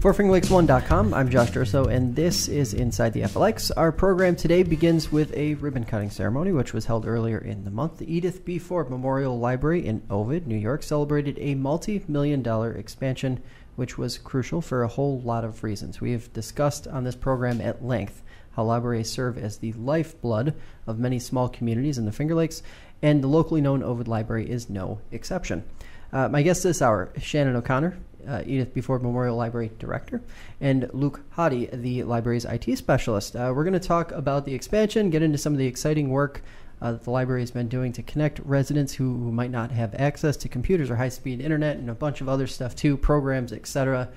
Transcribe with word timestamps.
For 0.00 0.14
FingerLakes1.com, 0.14 1.12
I'm 1.12 1.28
Josh 1.28 1.50
Durso, 1.50 1.86
and 1.86 2.16
this 2.16 2.48
is 2.48 2.72
Inside 2.72 3.12
the 3.12 3.20
FLX. 3.20 3.70
Our 3.76 3.92
program 3.92 4.34
today 4.34 4.62
begins 4.62 5.12
with 5.12 5.30
a 5.36 5.56
ribbon 5.56 5.84
cutting 5.84 6.08
ceremony, 6.08 6.52
which 6.52 6.72
was 6.72 6.86
held 6.86 7.06
earlier 7.06 7.36
in 7.36 7.64
the 7.64 7.70
month. 7.70 7.98
The 7.98 8.10
Edith 8.10 8.42
B. 8.42 8.58
Ford 8.58 8.88
Memorial 8.88 9.38
Library 9.38 9.86
in 9.86 10.02
Ovid, 10.08 10.46
New 10.46 10.56
York, 10.56 10.82
celebrated 10.82 11.38
a 11.38 11.54
multi 11.54 12.02
million 12.08 12.42
dollar 12.42 12.72
expansion, 12.72 13.42
which 13.76 13.98
was 13.98 14.16
crucial 14.16 14.62
for 14.62 14.82
a 14.82 14.88
whole 14.88 15.20
lot 15.20 15.44
of 15.44 15.62
reasons. 15.62 16.00
We 16.00 16.12
have 16.12 16.32
discussed 16.32 16.88
on 16.88 17.04
this 17.04 17.14
program 17.14 17.60
at 17.60 17.84
length 17.84 18.22
how 18.52 18.64
libraries 18.64 19.10
serve 19.10 19.36
as 19.36 19.58
the 19.58 19.74
lifeblood 19.74 20.54
of 20.86 20.98
many 20.98 21.18
small 21.18 21.50
communities 21.50 21.98
in 21.98 22.06
the 22.06 22.12
Finger 22.12 22.34
Lakes, 22.34 22.62
and 23.02 23.22
the 23.22 23.28
locally 23.28 23.60
known 23.60 23.82
Ovid 23.82 24.08
Library 24.08 24.50
is 24.50 24.70
no 24.70 25.02
exception. 25.12 25.62
Uh, 26.10 26.30
my 26.30 26.40
guest 26.40 26.62
this 26.62 26.80
hour, 26.80 27.12
Shannon 27.18 27.54
O'Connor, 27.54 27.98
uh, 28.28 28.42
Edith 28.46 28.74
B. 28.74 28.80
Ford 28.80 29.02
Memorial 29.02 29.36
Library 29.36 29.70
Director, 29.78 30.22
and 30.60 30.88
Luke 30.92 31.20
Hodde, 31.36 31.70
the 31.82 32.02
library's 32.04 32.44
IT 32.44 32.76
specialist. 32.76 33.36
Uh, 33.36 33.52
we're 33.54 33.64
going 33.64 33.74
to 33.74 33.80
talk 33.80 34.12
about 34.12 34.44
the 34.44 34.54
expansion, 34.54 35.10
get 35.10 35.22
into 35.22 35.38
some 35.38 35.52
of 35.52 35.58
the 35.58 35.66
exciting 35.66 36.10
work 36.10 36.42
uh, 36.82 36.92
that 36.92 37.04
the 37.04 37.10
library 37.10 37.42
has 37.42 37.50
been 37.50 37.68
doing 37.68 37.92
to 37.92 38.02
connect 38.02 38.38
residents 38.40 38.94
who, 38.94 39.04
who 39.04 39.32
might 39.32 39.50
not 39.50 39.70
have 39.70 39.94
access 39.94 40.36
to 40.38 40.48
computers 40.48 40.90
or 40.90 40.96
high 40.96 41.08
speed 41.08 41.40
internet, 41.40 41.76
and 41.76 41.90
a 41.90 41.94
bunch 41.94 42.20
of 42.20 42.28
other 42.28 42.46
stuff 42.46 42.74
too, 42.74 42.96
programs, 42.96 43.52
etc. 43.52 44.08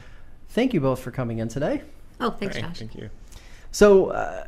Thank 0.49 0.73
you 0.73 0.79
both 0.79 0.99
for 0.99 1.11
coming 1.11 1.39
in 1.39 1.47
today. 1.47 1.81
Oh, 2.19 2.29
thanks, 2.29 2.55
Right, 2.55 2.65
Josh. 2.65 2.79
Thank 2.79 2.95
you. 2.95 3.09
So, 3.71 4.07
uh, 4.11 4.45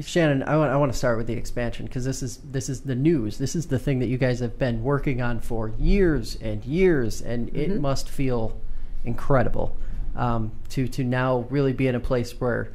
Shannon, 0.00 0.42
I 0.42 0.56
want 0.56 0.72
I 0.72 0.76
want 0.76 0.90
to 0.92 0.98
start 0.98 1.18
with 1.18 1.28
the 1.28 1.34
expansion 1.34 1.86
because 1.86 2.04
this 2.04 2.22
is 2.22 2.38
this 2.38 2.68
is 2.68 2.80
the 2.80 2.96
news. 2.96 3.38
This 3.38 3.54
is 3.54 3.66
the 3.66 3.78
thing 3.78 4.00
that 4.00 4.06
you 4.06 4.18
guys 4.18 4.40
have 4.40 4.58
been 4.58 4.82
working 4.82 5.22
on 5.22 5.40
for 5.40 5.68
years 5.78 6.36
and 6.40 6.64
years, 6.64 7.22
and 7.22 7.54
it 7.56 7.80
must 7.80 8.08
feel 8.08 8.60
incredible 9.04 9.76
um, 10.16 10.50
to 10.70 10.88
to 10.88 11.04
now 11.04 11.46
really 11.48 11.72
be 11.72 11.86
in 11.86 11.94
a 11.94 12.00
place 12.00 12.40
where 12.40 12.72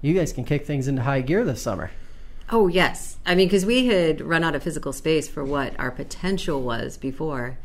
you 0.00 0.14
guys 0.14 0.32
can 0.32 0.44
kick 0.44 0.64
things 0.64 0.86
into 0.86 1.02
high 1.02 1.20
gear 1.22 1.44
this 1.44 1.60
summer. 1.60 1.90
Oh, 2.52 2.66
yes. 2.66 3.18
I 3.24 3.34
mean, 3.34 3.46
because 3.46 3.64
we 3.64 3.86
had 3.86 4.20
run 4.20 4.42
out 4.42 4.56
of 4.56 4.62
physical 4.62 4.92
space 4.92 5.28
for 5.28 5.44
what 5.44 5.78
our 5.78 5.90
potential 5.90 6.62
was 6.62 6.96
before. 6.96 7.58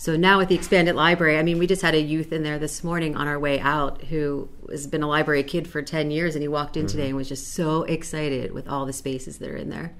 So 0.00 0.16
now 0.16 0.38
with 0.38 0.48
the 0.48 0.54
expanded 0.54 0.94
library, 0.94 1.38
I 1.38 1.42
mean, 1.42 1.58
we 1.58 1.66
just 1.66 1.82
had 1.82 1.94
a 1.96 2.00
youth 2.00 2.32
in 2.32 2.44
there 2.44 2.56
this 2.58 2.84
morning 2.84 3.16
on 3.16 3.26
our 3.26 3.38
way 3.38 3.58
out 3.58 4.02
who 4.04 4.48
has 4.70 4.86
been 4.86 5.02
a 5.02 5.08
library 5.08 5.42
kid 5.42 5.66
for 5.66 5.82
10 5.82 6.12
years, 6.12 6.36
and 6.36 6.42
he 6.42 6.46
walked 6.46 6.76
in 6.76 6.86
today 6.86 7.08
and 7.08 7.16
was 7.16 7.28
just 7.28 7.52
so 7.52 7.82
excited 7.82 8.52
with 8.52 8.68
all 8.68 8.86
the 8.86 8.92
spaces 8.92 9.38
that 9.38 9.50
are 9.50 9.56
in 9.56 9.70
there. 9.70 9.92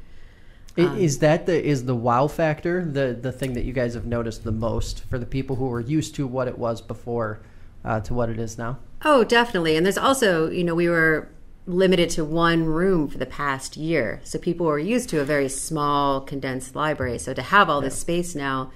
I- 0.76 0.96
Is 0.96 1.18
that 1.18 1.46
the 1.46 1.60
is 1.60 1.86
the 1.86 1.96
wow 1.96 2.28
factor 2.28 2.84
the 2.84 3.18
the 3.20 3.32
thing 3.32 3.54
that 3.54 3.64
you 3.64 3.72
guys 3.72 3.94
have 3.94 4.06
noticed 4.06 4.44
the 4.44 4.52
most 4.52 5.02
for 5.10 5.18
the 5.18 5.26
people 5.26 5.56
who 5.56 5.66
were 5.66 5.80
used 5.80 6.14
to 6.14 6.24
what 6.28 6.46
it 6.46 6.56
was 6.56 6.80
before 6.80 7.40
uh, 7.84 7.98
to 8.02 8.14
what 8.14 8.28
it 8.30 8.38
is 8.38 8.56
now? 8.56 8.78
Oh, 9.04 9.24
definitely. 9.24 9.76
And 9.76 9.84
there's 9.84 9.98
also, 9.98 10.48
you 10.48 10.62
know, 10.62 10.76
we 10.76 10.88
were 10.88 11.28
limited 11.66 12.08
to 12.10 12.24
one 12.24 12.64
room 12.64 13.08
for 13.08 13.18
the 13.18 13.26
past 13.26 13.76
year. 13.76 14.20
So 14.22 14.38
people 14.38 14.66
were 14.66 14.78
used 14.78 15.08
to 15.08 15.20
a 15.20 15.24
very 15.24 15.48
small, 15.48 16.20
condensed 16.20 16.76
library. 16.76 17.18
So 17.18 17.34
to 17.34 17.42
have 17.42 17.68
all 17.68 17.80
this 17.80 17.98
space 17.98 18.36
now, 18.36 18.70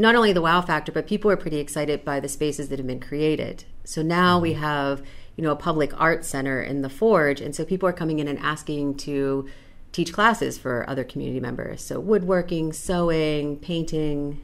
not 0.00 0.14
only 0.14 0.32
the 0.32 0.40
wow 0.40 0.62
factor, 0.62 0.90
but 0.90 1.06
people 1.06 1.30
are 1.30 1.36
pretty 1.36 1.58
excited 1.58 2.04
by 2.04 2.20
the 2.20 2.28
spaces 2.28 2.68
that 2.70 2.78
have 2.78 2.86
been 2.86 3.00
created. 3.00 3.64
So 3.84 4.02
now 4.02 4.40
we 4.40 4.54
have, 4.54 5.02
you 5.36 5.44
know, 5.44 5.52
a 5.52 5.56
public 5.56 5.92
art 6.00 6.24
center 6.24 6.62
in 6.62 6.80
the 6.80 6.88
Forge. 6.88 7.40
And 7.40 7.54
so 7.54 7.64
people 7.64 7.86
are 7.88 7.92
coming 7.92 8.18
in 8.18 8.26
and 8.26 8.38
asking 8.38 8.96
to 8.98 9.46
teach 9.92 10.12
classes 10.12 10.56
for 10.56 10.88
other 10.88 11.04
community 11.04 11.40
members. 11.40 11.82
So 11.82 12.00
woodworking, 12.00 12.72
sewing, 12.72 13.58
painting, 13.58 14.40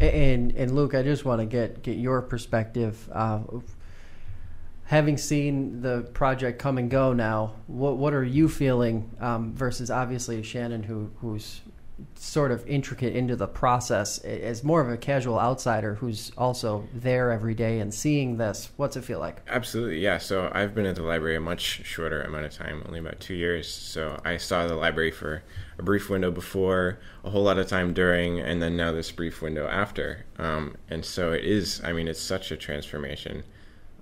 And 0.00 0.52
and 0.56 0.74
Luke, 0.74 0.94
I 0.94 1.02
just 1.02 1.24
want 1.24 1.40
to 1.40 1.46
get 1.46 1.82
get 1.82 1.98
your 1.98 2.22
perspective. 2.22 3.08
Uh, 3.12 3.40
having 4.84 5.16
seen 5.18 5.82
the 5.82 6.02
project 6.14 6.58
come 6.58 6.78
and 6.78 6.90
go 6.90 7.12
now, 7.12 7.52
what 7.66 7.98
what 7.98 8.14
are 8.14 8.24
you 8.24 8.48
feeling 8.48 9.10
um, 9.20 9.54
versus 9.54 9.90
obviously 9.90 10.42
Shannon, 10.42 10.82
who 10.82 11.10
who's 11.20 11.60
sort 12.14 12.50
of 12.50 12.66
intricate 12.66 13.14
into 13.14 13.36
the 13.36 13.46
process 13.46 14.18
as 14.18 14.62
more 14.62 14.80
of 14.80 14.90
a 14.90 14.96
casual 14.96 15.38
outsider 15.38 15.94
who's 15.94 16.32
also 16.36 16.86
there 16.94 17.32
every 17.32 17.54
day 17.54 17.80
and 17.80 17.92
seeing 17.92 18.36
this. 18.36 18.70
What's 18.76 18.96
it 18.96 19.04
feel 19.04 19.18
like? 19.18 19.42
Absolutely, 19.48 19.98
yeah. 19.98 20.18
So 20.18 20.50
I've 20.52 20.74
been 20.74 20.86
at 20.86 20.96
the 20.96 21.02
library 21.02 21.36
a 21.36 21.40
much 21.40 21.84
shorter 21.84 22.22
amount 22.22 22.46
of 22.46 22.52
time, 22.52 22.82
only 22.86 22.98
about 22.98 23.20
two 23.20 23.34
years. 23.34 23.72
So 23.72 24.20
I 24.24 24.36
saw 24.36 24.66
the 24.66 24.74
library 24.74 25.10
for 25.10 25.42
a 25.78 25.82
brief 25.82 26.10
window 26.10 26.30
before, 26.30 26.98
a 27.24 27.30
whole 27.30 27.42
lot 27.42 27.58
of 27.58 27.66
time 27.66 27.92
during, 27.94 28.40
and 28.40 28.62
then 28.62 28.76
now 28.76 28.92
this 28.92 29.10
brief 29.10 29.42
window 29.42 29.66
after. 29.66 30.26
Um, 30.38 30.76
and 30.88 31.04
so 31.04 31.32
it 31.32 31.44
is. 31.44 31.80
I 31.84 31.92
mean, 31.92 32.08
it's 32.08 32.20
such 32.20 32.52
a 32.52 32.56
transformation, 32.56 33.44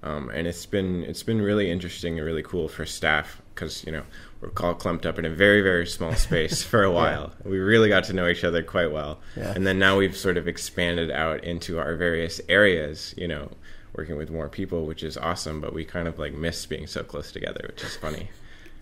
um, 0.03 0.30
and 0.30 0.47
it's 0.47 0.66
been 0.66 1.04
it's 1.04 1.22
been 1.22 1.41
really 1.41 1.70
interesting 1.70 2.19
and 2.19 2.26
really 2.26 2.42
cool 2.42 2.69
for 2.69 2.84
staff 2.84 3.42
because 3.58 3.84
you 3.84 3.91
know 3.92 4.02
we're 4.41 4.50
all 4.60 4.74
clumped 4.74 5.04
up 5.04 5.19
in 5.19 5.24
a 5.24 5.30
very 5.30 5.60
very 5.62 5.86
small 5.86 6.14
space 6.14 6.62
for 6.62 6.84
a 6.84 6.91
while. 7.00 7.32
We 7.44 7.58
really 7.58 7.88
got 7.88 8.04
to 8.04 8.12
know 8.12 8.28
each 8.28 8.44
other 8.44 8.62
quite 8.62 8.92
well, 8.92 9.19
Yeah. 9.36 9.52
and 9.54 9.66
then 9.66 9.78
now 9.78 9.96
we've 9.98 10.16
sort 10.16 10.36
of 10.36 10.46
expanded 10.46 11.10
out 11.10 11.42
into 11.44 11.78
our 11.78 11.97
various 11.97 12.41
areas. 12.48 13.14
You 13.16 13.28
know, 13.28 13.50
working 13.94 14.16
with 14.16 14.30
more 14.30 14.48
people, 14.48 14.86
which 14.86 15.02
is 15.02 15.16
awesome. 15.16 15.60
But 15.60 15.74
we 15.74 15.84
kind 15.84 16.06
of 16.06 16.18
like 16.18 16.34
miss 16.34 16.64
being 16.66 16.86
so 16.86 17.02
close 17.02 17.32
together, 17.32 17.64
which 17.68 17.82
is 17.82 17.97
funny. 17.97 18.30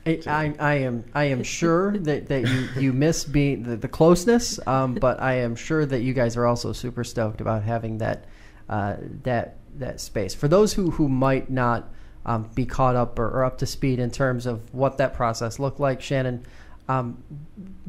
I, 0.05 0.21
I, 0.27 0.55
I 0.61 0.75
am 0.75 1.05
I 1.15 1.25
am 1.25 1.43
sure 1.43 1.97
that, 1.99 2.29
that 2.29 2.47
you, 2.47 2.69
you 2.81 2.93
miss 2.93 3.25
being 3.25 3.65
the, 3.65 3.77
the 3.77 3.89
closeness, 3.89 4.61
um, 4.67 4.95
but 4.95 5.21
I 5.21 5.35
am 5.39 5.57
sure 5.57 5.85
that 5.85 6.03
you 6.03 6.13
guys 6.15 6.37
are 6.37 6.47
also 6.47 6.73
super 6.73 7.03
stoked 7.03 7.41
about 7.41 7.65
having 7.65 7.99
that 7.99 8.25
uh, 8.69 8.97
that 9.25 9.57
that 9.79 10.01
space. 10.01 10.33
For 10.35 10.49
those 10.49 10.75
who, 10.75 10.91
who 10.93 11.09
might 11.09 11.51
not 11.51 11.89
um, 12.27 12.51
be 12.55 12.67
caught 12.67 12.97
up 12.97 13.19
or, 13.19 13.29
or 13.29 13.45
up 13.45 13.59
to 13.59 13.67
speed 13.67 13.99
in 13.99 14.11
terms 14.11 14.45
of 14.45 14.75
what 14.75 14.99
that 14.99 15.15
process 15.15 15.59
looked 15.59 15.81
like, 15.81 16.03
Shannon, 16.03 16.45
um, 16.89 17.23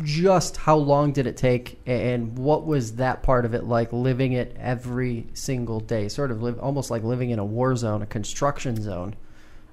just 0.04 0.58
how 0.58 0.76
long 0.78 1.12
did 1.12 1.28
it 1.28 1.38
take, 1.38 1.80
and 1.86 2.38
what 2.38 2.66
was 2.66 2.96
that 2.96 3.24
part 3.24 3.46
of 3.46 3.54
it 3.54 3.64
like? 3.64 3.92
Living 3.92 4.34
it 4.34 4.56
every 4.60 5.28
single 5.34 5.80
day, 5.80 6.08
sort 6.08 6.32
of 6.32 6.42
live 6.42 6.60
almost 6.60 6.90
like 6.90 7.04
living 7.04 7.32
in 7.32 7.40
a 7.40 7.46
war 7.46 7.76
zone, 7.76 8.02
a 8.02 8.06
construction 8.06 8.82
zone, 8.82 9.16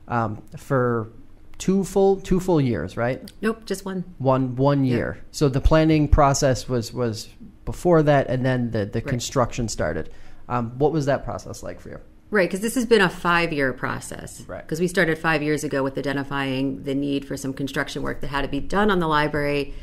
um, 0.08 0.42
for 0.56 1.10
two 1.56 1.84
full 1.84 2.16
two 2.16 2.41
full 2.41 2.60
years, 2.60 2.97
right? 2.97 3.30
nope, 3.41 3.64
just 3.64 3.84
one. 3.84 4.04
One 4.19 4.56
one 4.56 4.84
year. 4.84 5.19
So 5.30 5.48
the 5.48 5.60
planning 5.60 6.08
process 6.08 6.69
was 6.69 6.92
was 6.92 7.28
before 7.64 8.03
that, 8.03 8.28
and 8.28 8.44
then 8.44 8.70
the 8.72 8.84
the 8.84 9.00
construction 9.00 9.69
started. 9.69 10.10
Um, 10.48 10.78
what 10.78 10.92
was 10.92 11.06
that 11.06 11.24
process 11.24 11.62
like 11.62 11.80
for 11.80 11.88
you? 11.91 12.00
Right, 12.30 12.48
because 12.48 12.60
this 12.60 12.74
has 12.74 12.86
been 12.86 13.00
a 13.00 13.09
five 13.09 13.53
year 13.53 13.72
process. 13.72 14.42
Right. 14.48 14.62
Because 14.62 14.80
we 14.80 14.88
started 14.88 15.18
five 15.18 15.42
years 15.42 15.62
ago 15.62 15.82
with 15.82 15.97
identifying 15.97 16.82
the 16.82 16.94
need 16.94 17.24
for 17.24 17.36
some 17.36 17.53
construction 17.53 18.03
work 18.03 18.21
that 18.22 18.28
had 18.28 18.42
to 18.42 18.48
be 18.48 18.60
done 18.60 18.91
on 18.91 18.98
the 18.98 19.06
library 19.06 19.74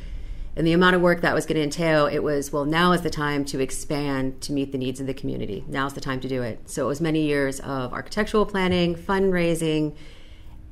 and 0.56 0.68
the 0.68 0.74
amount 0.74 0.96
of 0.96 1.02
work 1.02 1.22
that 1.22 1.34
was 1.34 1.46
going 1.46 1.56
to 1.56 1.64
entail. 1.64 2.08
It 2.08 2.20
was, 2.20 2.52
well, 2.52 2.66
now 2.66 2.92
is 2.92 3.02
the 3.02 3.10
time 3.10 3.46
to 3.46 3.60
expand 3.62 4.42
to 4.42 4.52
meet 4.52 4.72
the 4.72 4.78
needs 4.78 5.00
of 5.00 5.08
the 5.08 5.14
community. 5.14 5.64
Now's 5.68 5.94
the 5.94 6.02
time 6.02 6.20
to 6.22 6.28
do 6.28 6.42
it. 6.42 6.70
So 6.70 6.86
it 6.86 6.88
was 6.88 7.00
many 7.00 7.22
years 7.22 7.60
of 7.62 7.94
architectural 7.94 8.46
planning, 8.46 8.96
fundraising, 8.96 9.96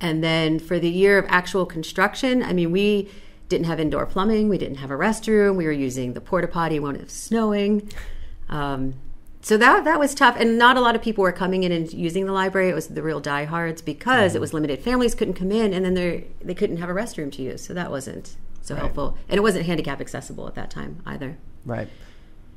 and 0.01 0.23
then 0.23 0.59
for 0.59 0.79
the 0.79 0.89
year 0.89 1.17
of 1.17 1.25
actual 1.29 1.65
construction, 1.65 2.43
I 2.43 2.53
mean, 2.53 2.71
we 2.71 3.09
didn't 3.47 3.65
have 3.67 3.79
indoor 3.79 4.05
plumbing, 4.05 4.47
we 4.47 4.57
didn't 4.57 4.77
have 4.77 4.91
a 4.91 4.95
restroom, 4.95 5.55
we 5.55 5.65
were 5.65 5.71
using 5.71 6.13
the 6.13 6.21
porta 6.21 6.47
potty 6.47 6.79
when 6.79 6.95
it 6.95 7.03
was 7.03 7.13
snowing. 7.13 7.89
Um, 8.47 8.93
so 9.41 9.57
that 9.57 9.85
that 9.85 9.99
was 9.99 10.13
tough, 10.13 10.35
and 10.37 10.57
not 10.57 10.75
a 10.75 10.81
lot 10.81 10.95
of 10.95 11.01
people 11.01 11.21
were 11.21 11.31
coming 11.31 11.63
in 11.63 11.71
and 11.71 11.91
using 11.93 12.25
the 12.25 12.33
library. 12.33 12.69
It 12.69 12.75
was 12.75 12.87
the 12.87 13.01
real 13.01 13.19
diehards 13.19 13.81
because 13.81 14.35
it 14.35 14.41
was 14.41 14.49
mm-hmm. 14.49 14.55
limited. 14.57 14.83
Families 14.83 15.15
couldn't 15.15 15.35
come 15.35 15.51
in, 15.51 15.73
and 15.73 15.85
then 15.85 15.93
they 15.93 16.27
they 16.41 16.53
couldn't 16.53 16.77
have 16.77 16.89
a 16.89 16.93
restroom 16.93 17.31
to 17.33 17.41
use, 17.41 17.63
so 17.63 17.73
that 17.73 17.89
wasn't 17.89 18.35
so 18.61 18.75
helpful. 18.75 19.17
And 19.27 19.37
it 19.37 19.41
wasn't 19.41 19.65
handicap 19.65 20.01
accessible 20.01 20.47
at 20.47 20.55
that 20.55 20.69
time 20.69 21.01
either. 21.05 21.37
Right. 21.65 21.87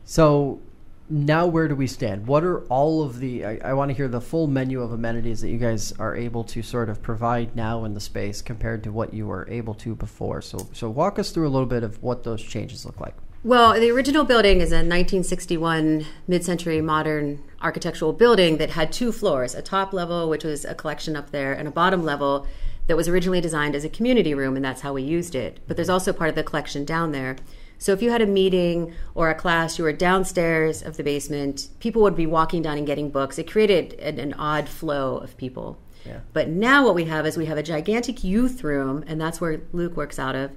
So 0.05 0.61
now 1.09 1.47
where 1.47 1.69
do 1.69 1.75
we 1.77 1.87
stand? 1.87 2.27
What 2.27 2.43
are 2.43 2.63
all 2.65 3.03
of 3.03 3.21
the? 3.21 3.45
I, 3.45 3.59
I 3.65 3.73
want 3.75 3.91
to 3.91 3.95
hear 3.95 4.09
the 4.09 4.21
full 4.21 4.49
menu 4.49 4.83
of 4.83 4.93
amenities 4.93 5.41
that 5.43 5.51
you 5.51 5.59
guys 5.59 5.93
are 6.01 6.17
able 6.17 6.43
to 6.45 6.63
sort 6.63 6.89
of 6.89 7.01
provide 7.01 7.55
now 7.55 7.85
in 7.85 7.95
the 7.95 8.01
space 8.01 8.43
compared 8.43 8.83
to 8.85 8.93
what 8.93 9.15
you 9.15 9.27
were 9.27 9.49
able 9.49 9.75
to 9.75 9.95
before. 9.95 10.43
So 10.43 10.69
so 10.73 10.91
walk 10.91 11.19
us 11.19 11.31
through 11.31 11.47
a 11.47 11.51
little 11.51 11.67
bit 11.67 11.85
of 11.85 12.03
what 12.03 12.25
those 12.25 12.43
changes 12.43 12.85
look 12.85 13.01
like. 13.01 13.15
Well, 13.45 13.73
the 13.79 13.91
original 13.91 14.25
building 14.25 14.61
is 14.61 14.71
a 14.71 14.77
1961 14.77 16.07
mid-century 16.29 16.81
modern 16.81 17.43
architectural 17.61 18.13
building 18.13 18.59
that 18.59 18.71
had 18.71 18.93
two 18.93 19.11
floors: 19.11 19.57
a 19.57 19.63
top 19.63 19.93
level, 19.93 20.29
which 20.29 20.45
was 20.45 20.65
a 20.65 20.77
collection 20.77 21.17
up 21.17 21.33
there, 21.33 21.53
and 21.53 21.67
a 21.67 21.73
bottom 21.73 22.05
level 22.05 22.47
that 22.87 22.97
was 22.97 23.09
originally 23.09 23.41
designed 23.41 23.75
as 23.75 23.85
a 23.85 23.89
community 23.89 24.33
room, 24.33 24.55
and 24.55 24.65
that's 24.65 24.83
how 24.83 24.93
we 24.93 25.03
used 25.03 25.35
it. 25.35 25.59
But 25.67 25.77
there's 25.77 25.89
also 25.89 26.13
part 26.13 26.31
of 26.31 26.37
the 26.37 26.45
collection 26.45 26.85
down 26.85 27.11
there. 27.11 27.37
So 27.79 27.93
if 27.93 28.01
you 28.01 28.11
had 28.13 28.23
a 28.23 28.27
meeting 28.27 28.95
or 29.17 29.29
a 29.29 29.35
class, 29.35 29.77
you 29.77 29.83
were 29.85 29.93
downstairs 29.93 30.81
of 30.81 30.97
the 30.97 31.03
basement. 31.03 31.69
People 31.81 32.03
would 32.03 32.15
be 32.15 32.27
walking 32.27 32.63
down 32.63 32.79
and 32.79 32.87
getting 32.87 33.11
books. 33.11 33.41
It 33.41 33.51
created 33.51 33.95
an, 33.95 34.21
an 34.21 34.35
odd 34.35 34.69
flow 34.69 35.17
of 35.17 35.37
people. 35.37 35.79
Yeah. 36.07 36.21
But 36.33 36.49
now 36.49 36.85
what 36.85 36.95
we 36.95 37.07
have 37.07 37.27
is 37.27 37.37
we 37.37 37.47
have 37.47 37.59
a 37.59 37.63
gigantic 37.63 38.23
youth 38.23 38.63
room, 38.63 39.03
and 39.09 39.21
that's 39.21 39.41
where 39.41 39.63
Luke 39.73 39.97
works 39.97 40.21
out 40.21 40.37
of. 40.37 40.53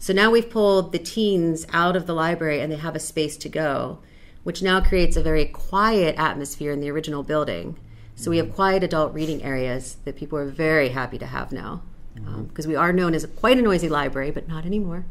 So 0.00 0.14
now 0.14 0.30
we've 0.30 0.48
pulled 0.48 0.92
the 0.92 0.98
teens 0.98 1.66
out 1.74 1.94
of 1.94 2.06
the 2.06 2.14
library 2.14 2.62
and 2.62 2.72
they 2.72 2.76
have 2.76 2.96
a 2.96 2.98
space 2.98 3.36
to 3.36 3.50
go, 3.50 3.98
which 4.44 4.62
now 4.62 4.80
creates 4.80 5.14
a 5.14 5.22
very 5.22 5.44
quiet 5.44 6.14
atmosphere 6.18 6.72
in 6.72 6.80
the 6.80 6.90
original 6.90 7.22
building. 7.22 7.78
So 8.16 8.30
we 8.30 8.38
have 8.38 8.54
quiet 8.54 8.82
adult 8.82 9.12
reading 9.12 9.42
areas 9.42 9.98
that 10.06 10.16
people 10.16 10.38
are 10.38 10.46
very 10.46 10.88
happy 10.88 11.18
to 11.18 11.26
have 11.26 11.52
now. 11.52 11.82
Because 12.14 12.64
um, 12.64 12.70
we 12.70 12.76
are 12.76 12.94
known 12.94 13.12
as 13.14 13.26
quite 13.36 13.58
a 13.58 13.62
noisy 13.62 13.90
library, 13.90 14.30
but 14.30 14.48
not 14.48 14.64
anymore. 14.64 15.04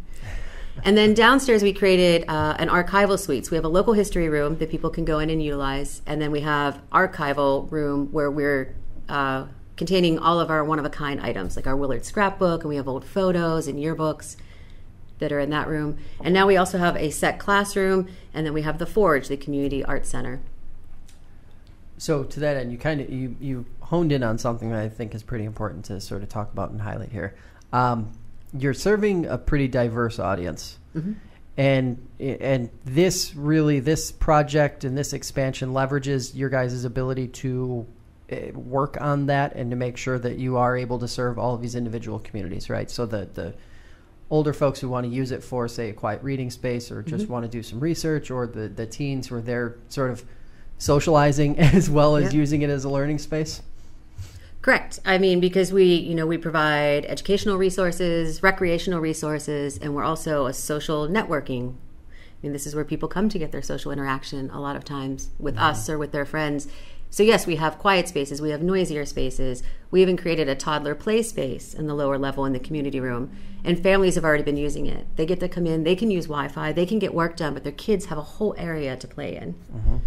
And 0.83 0.97
then 0.97 1.13
downstairs, 1.13 1.61
we 1.61 1.71
created 1.71 2.27
uh, 2.27 2.55
an 2.57 2.69
archival 2.69 3.19
suite. 3.19 3.45
So 3.45 3.51
we 3.51 3.57
have 3.57 3.65
a 3.65 3.69
local 3.69 3.93
history 3.93 4.27
room 4.27 4.57
that 4.57 4.71
people 4.71 4.89
can 4.89 5.05
go 5.05 5.19
in 5.19 5.29
and 5.29 5.41
utilize. 5.41 6.01
And 6.07 6.19
then 6.19 6.31
we 6.31 6.41
have 6.41 6.81
archival 6.91 7.71
room 7.71 8.11
where 8.11 8.31
we're 8.31 8.75
uh, 9.07 9.45
containing 9.77 10.17
all 10.17 10.39
of 10.39 10.49
our 10.49 10.63
one 10.63 10.79
of 10.79 10.85
a 10.85 10.89
kind 10.89 11.21
items, 11.21 11.55
like 11.55 11.67
our 11.67 11.75
Willard 11.75 12.05
scrapbook, 12.05 12.61
and 12.61 12.69
we 12.69 12.75
have 12.75 12.87
old 12.87 13.05
photos 13.05 13.67
and 13.67 13.77
yearbooks 13.77 14.35
that 15.19 15.31
are 15.31 15.39
in 15.39 15.49
that 15.51 15.67
room. 15.67 15.97
And 16.21 16.33
now 16.33 16.47
we 16.47 16.57
also 16.57 16.77
have 16.77 16.95
a 16.97 17.09
set 17.11 17.39
classroom, 17.39 18.07
and 18.33 18.45
then 18.45 18.53
we 18.53 18.63
have 18.63 18.79
the 18.79 18.85
Forge, 18.85 19.27
the 19.27 19.37
community 19.37 19.83
art 19.83 20.05
center. 20.05 20.41
So 21.97 22.23
to 22.23 22.39
that 22.39 22.57
end, 22.57 22.71
you 22.71 22.77
kind 22.77 23.01
of 23.01 23.09
you 23.09 23.35
you 23.39 23.65
honed 23.81 24.11
in 24.11 24.23
on 24.23 24.37
something 24.37 24.69
that 24.71 24.79
I 24.79 24.89
think 24.89 25.13
is 25.13 25.21
pretty 25.21 25.43
important 25.43 25.85
to 25.85 25.99
sort 25.99 26.23
of 26.23 26.29
talk 26.29 26.51
about 26.51 26.71
and 26.71 26.81
highlight 26.81 27.11
here. 27.11 27.35
Um, 27.73 28.13
you're 28.57 28.73
serving 28.73 29.25
a 29.25 29.37
pretty 29.37 29.67
diverse 29.67 30.17
audience, 30.17 30.79
mm-hmm. 30.95 31.13
and 31.57 32.07
and 32.19 32.69
this 32.85 33.35
really 33.35 33.81
this 33.81 34.13
project 34.13 34.85
and 34.85 34.97
this 34.97 35.11
expansion 35.11 35.73
leverages 35.73 36.33
your 36.33 36.49
guys' 36.49 36.85
ability 36.85 37.27
to 37.27 37.85
eh, 38.29 38.51
work 38.51 38.99
on 39.01 39.25
that 39.25 39.55
and 39.55 39.69
to 39.69 39.75
make 39.75 39.97
sure 39.97 40.17
that 40.17 40.37
you 40.37 40.55
are 40.55 40.77
able 40.77 40.99
to 40.99 41.07
serve 41.07 41.37
all 41.37 41.53
of 41.53 41.61
these 41.61 41.75
individual 41.75 42.19
communities, 42.19 42.69
right? 42.69 42.89
So 42.89 43.05
the 43.05 43.27
the 43.33 43.53
older 44.29 44.53
folks 44.53 44.79
who 44.79 44.89
want 44.89 45.05
to 45.05 45.11
use 45.11 45.31
it 45.31 45.43
for, 45.43 45.67
say, 45.67 45.89
a 45.89 45.93
quiet 45.93 46.21
reading 46.23 46.49
space 46.49 46.91
or 46.91 47.01
just 47.01 47.23
mm-hmm. 47.23 47.33
want 47.33 47.45
to 47.45 47.49
do 47.49 47.63
some 47.63 47.79
research, 47.79 48.31
or 48.31 48.47
the 48.47 48.67
the 48.67 48.85
teens 48.85 49.27
who 49.27 49.35
are 49.35 49.41
there 49.41 49.75
sort 49.89 50.11
of 50.11 50.23
socializing 50.77 51.59
as 51.59 51.89
well 51.89 52.15
as 52.15 52.33
yeah. 52.33 52.39
using 52.39 52.61
it 52.61 52.69
as 52.69 52.83
a 52.83 52.89
learning 52.89 53.19
space? 53.19 53.61
Correct. 54.61 54.99
I 55.05 55.17
mean, 55.17 55.39
because 55.39 55.71
we, 55.71 55.85
you 55.85 56.13
know, 56.13 56.27
we 56.27 56.37
provide 56.37 57.05
educational 57.05 57.57
resources, 57.57 58.43
recreational 58.43 58.99
resources, 58.99 59.77
and 59.77 59.95
we're 59.95 60.03
also 60.03 60.47
a 60.47 60.53
social 60.53 61.07
networking. 61.07 61.75
I 62.09 62.43
mean, 62.43 62.51
this 62.51 62.67
is 62.67 62.75
where 62.75 62.83
people 62.83 63.07
come 63.07 63.29
to 63.29 63.39
get 63.39 63.51
their 63.53 63.61
social 63.61 63.91
interaction 63.91 64.49
a 64.49 64.59
lot 64.59 64.75
of 64.75 64.83
times 64.83 65.29
with 65.39 65.55
mm-hmm. 65.55 65.63
us 65.63 65.89
or 65.89 65.97
with 65.97 66.11
their 66.11 66.25
friends. 66.25 66.67
So, 67.11 67.23
yes, 67.23 67.47
we 67.47 67.55
have 67.55 67.79
quiet 67.79 68.07
spaces, 68.07 68.41
we 68.41 68.51
have 68.51 68.61
noisier 68.61 69.05
spaces. 69.05 69.63
We 69.91 70.01
even 70.03 70.15
created 70.15 70.47
a 70.47 70.55
toddler 70.55 70.93
play 70.93 71.23
space 71.23 71.73
in 71.73 71.87
the 71.87 71.95
lower 71.95 72.17
level 72.17 72.45
in 72.45 72.53
the 72.53 72.59
community 72.59 72.99
room. 72.99 73.31
And 73.63 73.81
families 73.81 74.15
have 74.15 74.23
already 74.23 74.43
been 74.43 74.57
using 74.57 74.85
it. 74.85 75.07
They 75.15 75.25
get 75.25 75.39
to 75.39 75.49
come 75.49 75.65
in, 75.65 75.83
they 75.83 75.95
can 75.95 76.11
use 76.11 76.25
Wi 76.27 76.47
Fi, 76.47 76.71
they 76.71 76.85
can 76.85 76.99
get 76.99 77.13
work 77.13 77.35
done, 77.35 77.53
but 77.53 77.63
their 77.63 77.73
kids 77.73 78.05
have 78.05 78.17
a 78.17 78.23
whole 78.23 78.53
area 78.57 78.95
to 78.95 79.07
play 79.07 79.35
in. 79.35 79.53
Mm-hmm. 79.53 79.97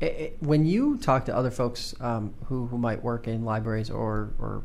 It, 0.00 0.04
it, 0.04 0.36
when 0.40 0.66
you 0.66 0.96
talk 0.96 1.26
to 1.26 1.36
other 1.36 1.50
folks 1.50 1.94
um, 2.00 2.34
who 2.46 2.66
who 2.66 2.78
might 2.78 3.02
work 3.02 3.28
in 3.28 3.44
libraries 3.44 3.90
or 3.90 4.32
or 4.38 4.64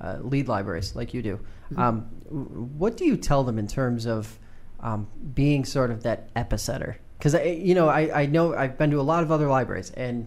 uh, 0.00 0.16
lead 0.20 0.48
libraries 0.48 0.96
like 0.96 1.14
you 1.14 1.22
do, 1.22 1.36
mm-hmm. 1.70 1.80
um, 1.80 2.00
what 2.78 2.96
do 2.96 3.04
you 3.04 3.16
tell 3.16 3.44
them 3.44 3.58
in 3.58 3.66
terms 3.66 4.06
of 4.06 4.38
um, 4.80 5.06
being 5.34 5.64
sort 5.64 5.90
of 5.90 6.02
that 6.02 6.32
epicenter? 6.34 6.96
Because 7.18 7.34
you 7.34 7.74
know, 7.74 7.88
I, 7.88 8.22
I 8.22 8.26
know 8.26 8.54
I've 8.54 8.78
been 8.78 8.90
to 8.90 9.00
a 9.00 9.02
lot 9.02 9.22
of 9.22 9.30
other 9.30 9.48
libraries, 9.48 9.90
and 9.90 10.26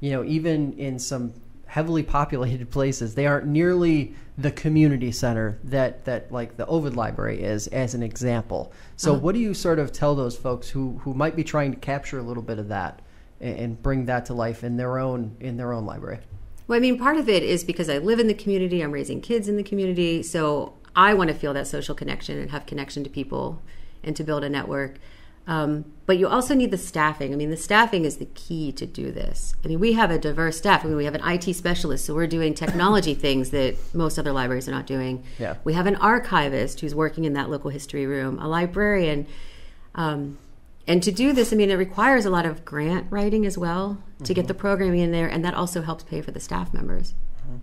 you 0.00 0.10
know, 0.10 0.24
even 0.24 0.72
in 0.74 0.98
some 0.98 1.34
heavily 1.66 2.02
populated 2.02 2.70
places, 2.70 3.14
they 3.14 3.26
aren't 3.26 3.46
nearly 3.46 4.14
the 4.36 4.50
community 4.50 5.12
center 5.12 5.58
that 5.64 6.04
that 6.04 6.30
like 6.30 6.56
the 6.56 6.66
Ovid 6.66 6.96
Library 6.96 7.42
is, 7.42 7.66
as 7.68 7.94
an 7.94 8.02
example. 8.02 8.72
So, 8.96 9.12
uh-huh. 9.12 9.20
what 9.20 9.34
do 9.34 9.40
you 9.40 9.54
sort 9.54 9.78
of 9.78 9.92
tell 9.92 10.14
those 10.14 10.36
folks 10.36 10.68
who 10.68 10.98
who 11.02 11.14
might 11.14 11.36
be 11.36 11.44
trying 11.44 11.72
to 11.72 11.78
capture 11.78 12.18
a 12.18 12.22
little 12.22 12.42
bit 12.42 12.58
of 12.58 12.68
that? 12.68 13.00
and 13.40 13.82
bring 13.82 14.06
that 14.06 14.26
to 14.26 14.34
life 14.34 14.64
in 14.64 14.76
their 14.76 14.98
own 14.98 15.36
in 15.40 15.56
their 15.56 15.72
own 15.72 15.84
library. 15.84 16.20
Well, 16.66 16.78
I 16.78 16.80
mean, 16.80 16.98
part 16.98 17.18
of 17.18 17.28
it 17.28 17.42
is 17.42 17.62
because 17.62 17.90
I 17.90 17.98
live 17.98 18.18
in 18.18 18.26
the 18.26 18.34
community. 18.34 18.80
I'm 18.80 18.92
raising 18.92 19.20
kids 19.20 19.48
in 19.48 19.56
the 19.56 19.62
community, 19.62 20.22
so 20.22 20.74
I 20.96 21.12
want 21.12 21.28
to 21.28 21.34
feel 21.34 21.52
that 21.52 21.66
social 21.66 21.94
connection 21.94 22.38
and 22.38 22.50
have 22.50 22.64
connection 22.64 23.04
to 23.04 23.10
people 23.10 23.62
and 24.02 24.16
to 24.16 24.24
build 24.24 24.44
a 24.44 24.48
network. 24.48 24.96
Um, 25.46 25.84
but 26.06 26.18
you 26.18 26.28
also 26.28 26.54
need 26.54 26.70
the 26.70 26.78
staffing. 26.78 27.32
I 27.32 27.36
mean, 27.36 27.50
the 27.50 27.56
staffing 27.56 28.04
is 28.04 28.16
the 28.16 28.26
key 28.26 28.72
to 28.72 28.86
do 28.86 29.10
this. 29.10 29.54
I 29.64 29.68
mean, 29.68 29.80
we 29.80 29.92
have 29.94 30.10
a 30.10 30.18
diverse 30.18 30.58
staff. 30.58 30.84
I 30.84 30.88
mean, 30.88 30.96
we 30.96 31.04
have 31.04 31.14
an 31.14 31.22
IT 31.24 31.54
specialist, 31.54 32.04
so 32.04 32.14
we're 32.14 32.26
doing 32.26 32.54
technology 32.54 33.14
things 33.14 33.50
that 33.50 33.76
most 33.94 34.18
other 34.18 34.32
libraries 34.32 34.68
are 34.68 34.72
not 34.72 34.86
doing. 34.86 35.24
Yeah. 35.38 35.56
We 35.64 35.74
have 35.74 35.86
an 35.86 35.96
archivist 35.96 36.80
who's 36.80 36.94
working 36.94 37.24
in 37.24 37.34
that 37.34 37.50
local 37.50 37.70
history 37.70 38.06
room, 38.06 38.38
a 38.38 38.48
librarian. 38.48 39.26
Um, 39.94 40.38
and 40.86 41.02
to 41.02 41.12
do 41.12 41.32
this, 41.32 41.52
I 41.52 41.56
mean, 41.56 41.70
it 41.70 41.76
requires 41.76 42.26
a 42.26 42.30
lot 42.30 42.44
of 42.44 42.64
grant 42.64 43.06
writing 43.10 43.46
as 43.46 43.56
well 43.56 43.98
to 44.18 44.24
mm-hmm. 44.24 44.32
get 44.34 44.48
the 44.48 44.54
programming 44.54 45.00
in 45.00 45.12
there, 45.12 45.28
and 45.28 45.44
that 45.44 45.54
also 45.54 45.82
helps 45.82 46.04
pay 46.04 46.20
for 46.20 46.30
the 46.30 46.40
staff 46.40 46.74
members. 46.74 47.14
Mm-hmm. 47.46 47.56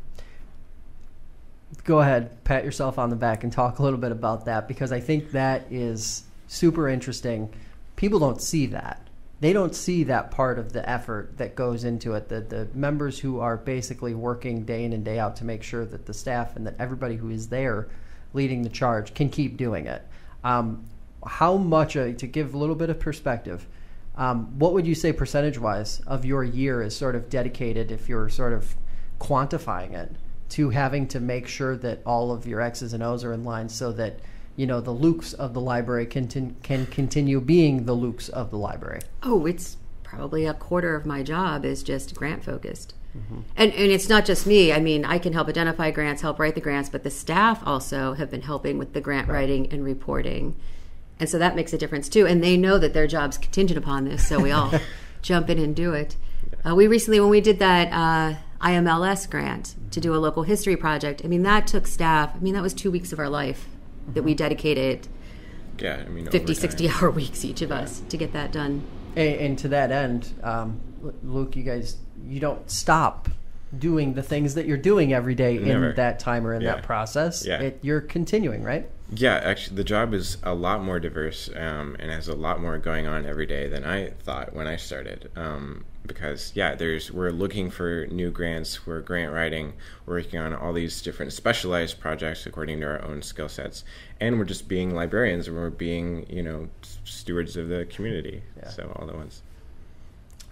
Go 1.83 1.99
ahead, 1.99 2.43
pat 2.43 2.63
yourself 2.63 2.97
on 2.97 3.11
the 3.11 3.15
back, 3.15 3.43
and 3.43 3.53
talk 3.53 3.77
a 3.79 3.83
little 3.83 3.99
bit 3.99 4.11
about 4.11 4.45
that 4.45 4.67
because 4.67 4.91
I 4.91 4.99
think 4.99 5.31
that 5.31 5.65
is 5.69 6.23
super 6.47 6.89
interesting. 6.89 7.53
People 8.01 8.17
don't 8.17 8.41
see 8.41 8.65
that. 8.65 8.99
They 9.41 9.53
don't 9.53 9.75
see 9.75 10.05
that 10.05 10.31
part 10.31 10.57
of 10.57 10.73
the 10.73 10.89
effort 10.89 11.37
that 11.37 11.53
goes 11.53 11.83
into 11.83 12.15
it. 12.15 12.29
The, 12.29 12.41
the 12.41 12.67
members 12.73 13.19
who 13.19 13.39
are 13.39 13.57
basically 13.57 14.15
working 14.15 14.65
day 14.65 14.85
in 14.85 14.93
and 14.93 15.05
day 15.05 15.19
out 15.19 15.35
to 15.35 15.45
make 15.45 15.61
sure 15.61 15.85
that 15.85 16.07
the 16.07 16.13
staff 16.15 16.55
and 16.55 16.65
that 16.65 16.73
everybody 16.79 17.15
who 17.15 17.29
is 17.29 17.49
there 17.49 17.89
leading 18.33 18.63
the 18.63 18.69
charge 18.69 19.13
can 19.13 19.29
keep 19.29 19.55
doing 19.55 19.85
it. 19.85 20.01
Um, 20.43 20.83
how 21.27 21.57
much, 21.57 21.95
uh, 21.95 22.13
to 22.13 22.25
give 22.25 22.55
a 22.55 22.57
little 22.57 22.73
bit 22.73 22.89
of 22.89 22.99
perspective, 22.99 23.67
um, 24.15 24.57
what 24.57 24.73
would 24.73 24.87
you 24.87 24.95
say 24.95 25.13
percentage 25.13 25.59
wise 25.59 25.99
of 26.07 26.25
your 26.25 26.43
year 26.43 26.81
is 26.81 26.95
sort 26.95 27.15
of 27.15 27.29
dedicated, 27.29 27.91
if 27.91 28.09
you're 28.09 28.29
sort 28.29 28.53
of 28.53 28.75
quantifying 29.19 29.93
it, 29.93 30.15
to 30.49 30.71
having 30.71 31.07
to 31.09 31.19
make 31.19 31.47
sure 31.47 31.77
that 31.77 32.01
all 32.07 32.31
of 32.31 32.47
your 32.47 32.61
X's 32.61 32.93
and 32.93 33.03
O's 33.03 33.23
are 33.23 33.31
in 33.31 33.43
line 33.43 33.69
so 33.69 33.91
that 33.91 34.19
you 34.61 34.67
know 34.67 34.79
the 34.79 34.93
Lukes 34.93 35.33
of 35.33 35.55
the 35.55 35.59
library 35.59 36.05
can 36.05 36.55
can 36.61 36.85
continue 36.85 37.41
being 37.41 37.85
the 37.85 37.95
Lukes 37.95 38.29
of 38.29 38.51
the 38.51 38.57
library? 38.57 39.01
Oh, 39.23 39.47
it's 39.47 39.77
probably 40.03 40.45
a 40.45 40.53
quarter 40.53 40.95
of 40.95 41.03
my 41.03 41.23
job 41.23 41.65
is 41.65 41.81
just 41.81 42.13
grant 42.13 42.43
focused. 42.43 42.93
Mm-hmm. 43.17 43.39
And, 43.57 43.73
and 43.73 43.91
it's 43.91 44.07
not 44.07 44.23
just 44.23 44.45
me. 44.45 44.71
I 44.71 44.79
mean, 44.79 45.03
I 45.03 45.17
can 45.17 45.33
help 45.33 45.47
identify 45.47 45.89
grants, 45.89 46.21
help 46.21 46.37
write 46.37 46.53
the 46.53 46.61
grants, 46.61 46.89
but 46.89 47.01
the 47.01 47.09
staff 47.09 47.65
also 47.65 48.13
have 48.13 48.29
been 48.29 48.43
helping 48.43 48.77
with 48.77 48.93
the 48.93 49.01
grant 49.01 49.27
right. 49.27 49.33
writing 49.33 49.67
and 49.71 49.83
reporting. 49.83 50.55
And 51.19 51.27
so 51.27 51.39
that 51.39 51.55
makes 51.55 51.73
a 51.73 51.77
difference 51.79 52.07
too. 52.07 52.27
And 52.27 52.43
they 52.43 52.55
know 52.55 52.77
that 52.77 52.93
their 52.93 53.07
job's 53.07 53.39
contingent 53.39 53.79
upon 53.79 54.05
this, 54.05 54.27
so 54.27 54.39
we 54.39 54.51
all 54.51 54.71
jump 55.23 55.49
in 55.49 55.57
and 55.57 55.75
do 55.75 55.93
it. 55.93 56.17
Uh, 56.63 56.75
we 56.75 56.85
recently, 56.85 57.19
when 57.19 57.31
we 57.31 57.41
did 57.41 57.57
that 57.57 57.91
uh, 57.91 58.37
IMLS 58.61 59.27
grant 59.27 59.73
to 59.89 59.99
do 59.99 60.13
a 60.13 60.17
local 60.17 60.43
history 60.43 60.75
project, 60.75 61.23
I 61.25 61.27
mean, 61.27 61.41
that 61.41 61.65
took 61.65 61.87
staff, 61.87 62.35
I 62.35 62.39
mean, 62.39 62.53
that 62.53 62.61
was 62.61 62.75
two 62.75 62.91
weeks 62.91 63.11
of 63.11 63.17
our 63.17 63.29
life 63.29 63.65
that 64.13 64.23
we 64.23 64.33
dedicated. 64.33 65.07
Yeah, 65.79 66.03
I 66.05 66.09
mean, 66.09 66.29
50, 66.29 66.53
60 66.53 66.89
hour 66.89 67.11
weeks 67.11 67.43
each 67.43 67.61
of 67.61 67.69
yeah. 67.69 67.79
us 67.79 68.01
to 68.09 68.17
get 68.17 68.33
that 68.33 68.51
done. 68.51 68.83
And, 69.15 69.35
and 69.35 69.59
to 69.59 69.67
that 69.69 69.91
end, 69.91 70.33
um, 70.43 70.79
Luke, 71.23 71.55
you 71.55 71.63
guys, 71.63 71.97
you 72.23 72.39
don't 72.39 72.69
stop 72.69 73.29
doing 73.77 74.13
the 74.13 74.23
things 74.23 74.55
that 74.55 74.65
you're 74.65 74.77
doing 74.77 75.13
every 75.13 75.35
day 75.35 75.57
Never. 75.57 75.91
in 75.91 75.95
that 75.95 76.19
time 76.19 76.45
or 76.45 76.53
in 76.53 76.61
yeah. 76.61 76.75
that 76.75 76.83
process. 76.83 77.45
Yeah. 77.45 77.61
It, 77.61 77.79
you're 77.81 78.01
continuing, 78.01 78.63
right? 78.63 78.89
Yeah, 79.13 79.35
actually, 79.43 79.75
the 79.75 79.83
job 79.83 80.13
is 80.13 80.37
a 80.41 80.53
lot 80.53 80.81
more 80.83 80.99
diverse 80.99 81.49
um, 81.55 81.97
and 81.99 82.09
has 82.09 82.29
a 82.29 82.35
lot 82.35 82.61
more 82.61 82.77
going 82.77 83.07
on 83.07 83.25
every 83.25 83.45
day 83.45 83.67
than 83.67 83.83
I 83.83 84.11
thought 84.11 84.53
when 84.53 84.67
I 84.67 84.77
started. 84.77 85.29
Um, 85.35 85.83
because 86.05 86.53
yeah, 86.55 86.75
there's 86.75 87.11
we're 87.11 87.31
looking 87.31 87.69
for 87.69 88.07
new 88.09 88.31
grants, 88.31 88.87
we're 88.87 89.01
grant 89.01 89.33
writing, 89.33 89.73
we're 90.05 90.15
working 90.15 90.39
on 90.39 90.53
all 90.53 90.71
these 90.71 91.01
different 91.01 91.33
specialized 91.33 91.99
projects 91.99 92.45
according 92.45 92.79
to 92.79 92.85
our 92.85 93.03
own 93.03 93.21
skill 93.21 93.49
sets, 93.49 93.83
and 94.19 94.39
we're 94.39 94.45
just 94.45 94.67
being 94.67 94.95
librarians 94.95 95.47
and 95.47 95.57
we're 95.57 95.69
being 95.69 96.25
you 96.29 96.41
know 96.41 96.69
stewards 97.03 97.57
of 97.57 97.67
the 97.67 97.85
community. 97.85 98.43
Yeah. 98.57 98.69
So 98.69 98.95
all 98.95 99.05
the 99.05 99.13
ones. 99.13 99.41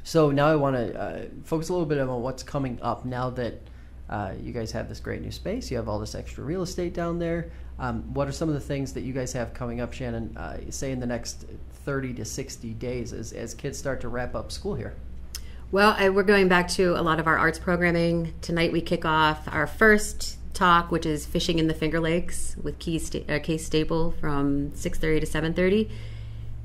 So 0.03 0.31
now 0.31 0.47
I 0.47 0.55
want 0.55 0.75
to 0.75 0.99
uh, 0.99 1.25
focus 1.43 1.69
a 1.69 1.73
little 1.73 1.85
bit 1.85 1.99
on 1.99 2.21
what's 2.21 2.43
coming 2.43 2.79
up 2.81 3.05
now 3.05 3.29
that 3.31 3.61
uh, 4.09 4.33
you 4.41 4.51
guys 4.51 4.71
have 4.71 4.89
this 4.89 4.99
great 4.99 5.21
new 5.21 5.31
space. 5.31 5.69
You 5.69 5.77
have 5.77 5.87
all 5.87 5.99
this 5.99 6.15
extra 6.15 6.43
real 6.43 6.63
estate 6.63 6.93
down 6.93 7.19
there. 7.19 7.51
Um, 7.77 8.13
what 8.13 8.27
are 8.27 8.31
some 8.31 8.49
of 8.49 8.55
the 8.55 8.61
things 8.61 8.93
that 8.93 9.01
you 9.01 9.13
guys 9.13 9.33
have 9.33 9.53
coming 9.53 9.79
up, 9.79 9.93
Shannon? 9.93 10.35
Uh, 10.35 10.59
say 10.69 10.91
in 10.91 10.99
the 10.99 11.05
next 11.05 11.45
30 11.85 12.13
to 12.15 12.25
60 12.25 12.73
days 12.73 13.13
as, 13.13 13.31
as 13.33 13.53
kids 13.53 13.77
start 13.77 14.01
to 14.01 14.09
wrap 14.09 14.35
up 14.35 14.51
school 14.51 14.75
here. 14.75 14.95
Well, 15.71 15.95
I, 15.97 16.09
we're 16.09 16.23
going 16.23 16.47
back 16.47 16.67
to 16.69 16.99
a 16.99 17.03
lot 17.03 17.19
of 17.19 17.27
our 17.27 17.37
arts 17.37 17.59
programming. 17.59 18.33
Tonight 18.41 18.71
we 18.71 18.81
kick 18.81 19.05
off 19.05 19.47
our 19.47 19.67
first 19.67 20.37
talk, 20.55 20.91
which 20.91 21.05
is 21.05 21.27
fishing 21.27 21.59
in 21.59 21.67
the 21.67 21.73
Finger 21.75 21.99
Lakes 21.99 22.55
with 22.61 22.79
Keith 22.79 23.05
Sta- 23.05 23.25
uh, 23.29 23.39
Case 23.39 23.65
Staple 23.65 24.11
from 24.19 24.71
6:30 24.71 25.19
to 25.19 25.25
7:30. 25.27 25.89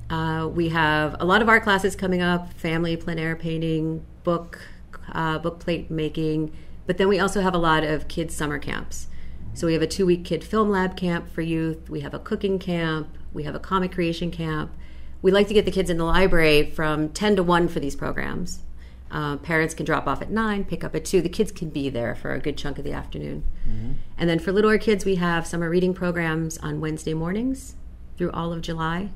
Uh, 0.08 0.48
we 0.48 0.70
have 0.70 1.16
a 1.20 1.24
lot 1.24 1.42
of 1.42 1.48
art 1.48 1.62
classes 1.62 1.94
coming 1.94 2.22
up: 2.22 2.54
family 2.54 2.96
plein 2.96 3.18
air 3.18 3.36
painting, 3.36 4.02
book 4.24 4.58
uh, 5.12 5.38
book 5.38 5.58
plate 5.60 5.90
making. 5.90 6.50
But 6.86 6.98
then 6.98 7.08
we 7.08 7.18
also 7.18 7.40
have 7.40 7.54
a 7.54 7.58
lot 7.58 7.84
of 7.84 8.08
kids 8.08 8.34
summer 8.34 8.58
camps. 8.58 9.08
So 9.54 9.66
we 9.66 9.72
have 9.72 9.82
a 9.82 9.86
two 9.86 10.06
week 10.06 10.24
kid 10.24 10.42
film 10.42 10.70
lab 10.70 10.96
camp 10.96 11.28
for 11.30 11.40
youth. 11.40 11.88
We 11.88 12.00
have 12.00 12.14
a 12.14 12.18
cooking 12.18 12.58
camp. 12.58 13.08
We 13.32 13.44
have 13.44 13.54
a 13.54 13.60
comic 13.60 13.92
creation 13.92 14.30
camp. 14.30 14.72
We 15.22 15.30
like 15.30 15.48
to 15.48 15.54
get 15.54 15.64
the 15.64 15.70
kids 15.70 15.90
in 15.90 15.96
the 15.96 16.04
library 16.04 16.70
from 16.70 17.08
10 17.08 17.36
to 17.36 17.42
1 17.42 17.68
for 17.68 17.80
these 17.80 17.96
programs. 17.96 18.60
Uh, 19.10 19.36
parents 19.36 19.74
can 19.74 19.86
drop 19.86 20.08
off 20.08 20.20
at 20.20 20.30
nine, 20.30 20.64
pick 20.64 20.82
up 20.82 20.94
at 20.94 21.04
two. 21.04 21.22
The 21.22 21.28
kids 21.28 21.52
can 21.52 21.70
be 21.70 21.88
there 21.88 22.16
for 22.16 22.34
a 22.34 22.40
good 22.40 22.56
chunk 22.56 22.78
of 22.78 22.84
the 22.84 22.92
afternoon. 22.92 23.44
Mm-hmm. 23.68 23.92
And 24.18 24.28
then 24.28 24.40
for 24.40 24.50
littler 24.50 24.76
kids, 24.76 25.04
we 25.04 25.14
have 25.16 25.46
summer 25.46 25.70
reading 25.70 25.94
programs 25.94 26.58
on 26.58 26.80
Wednesday 26.80 27.14
mornings 27.14 27.76
through 28.18 28.32
all 28.32 28.52
of 28.52 28.60
July. 28.60 29.10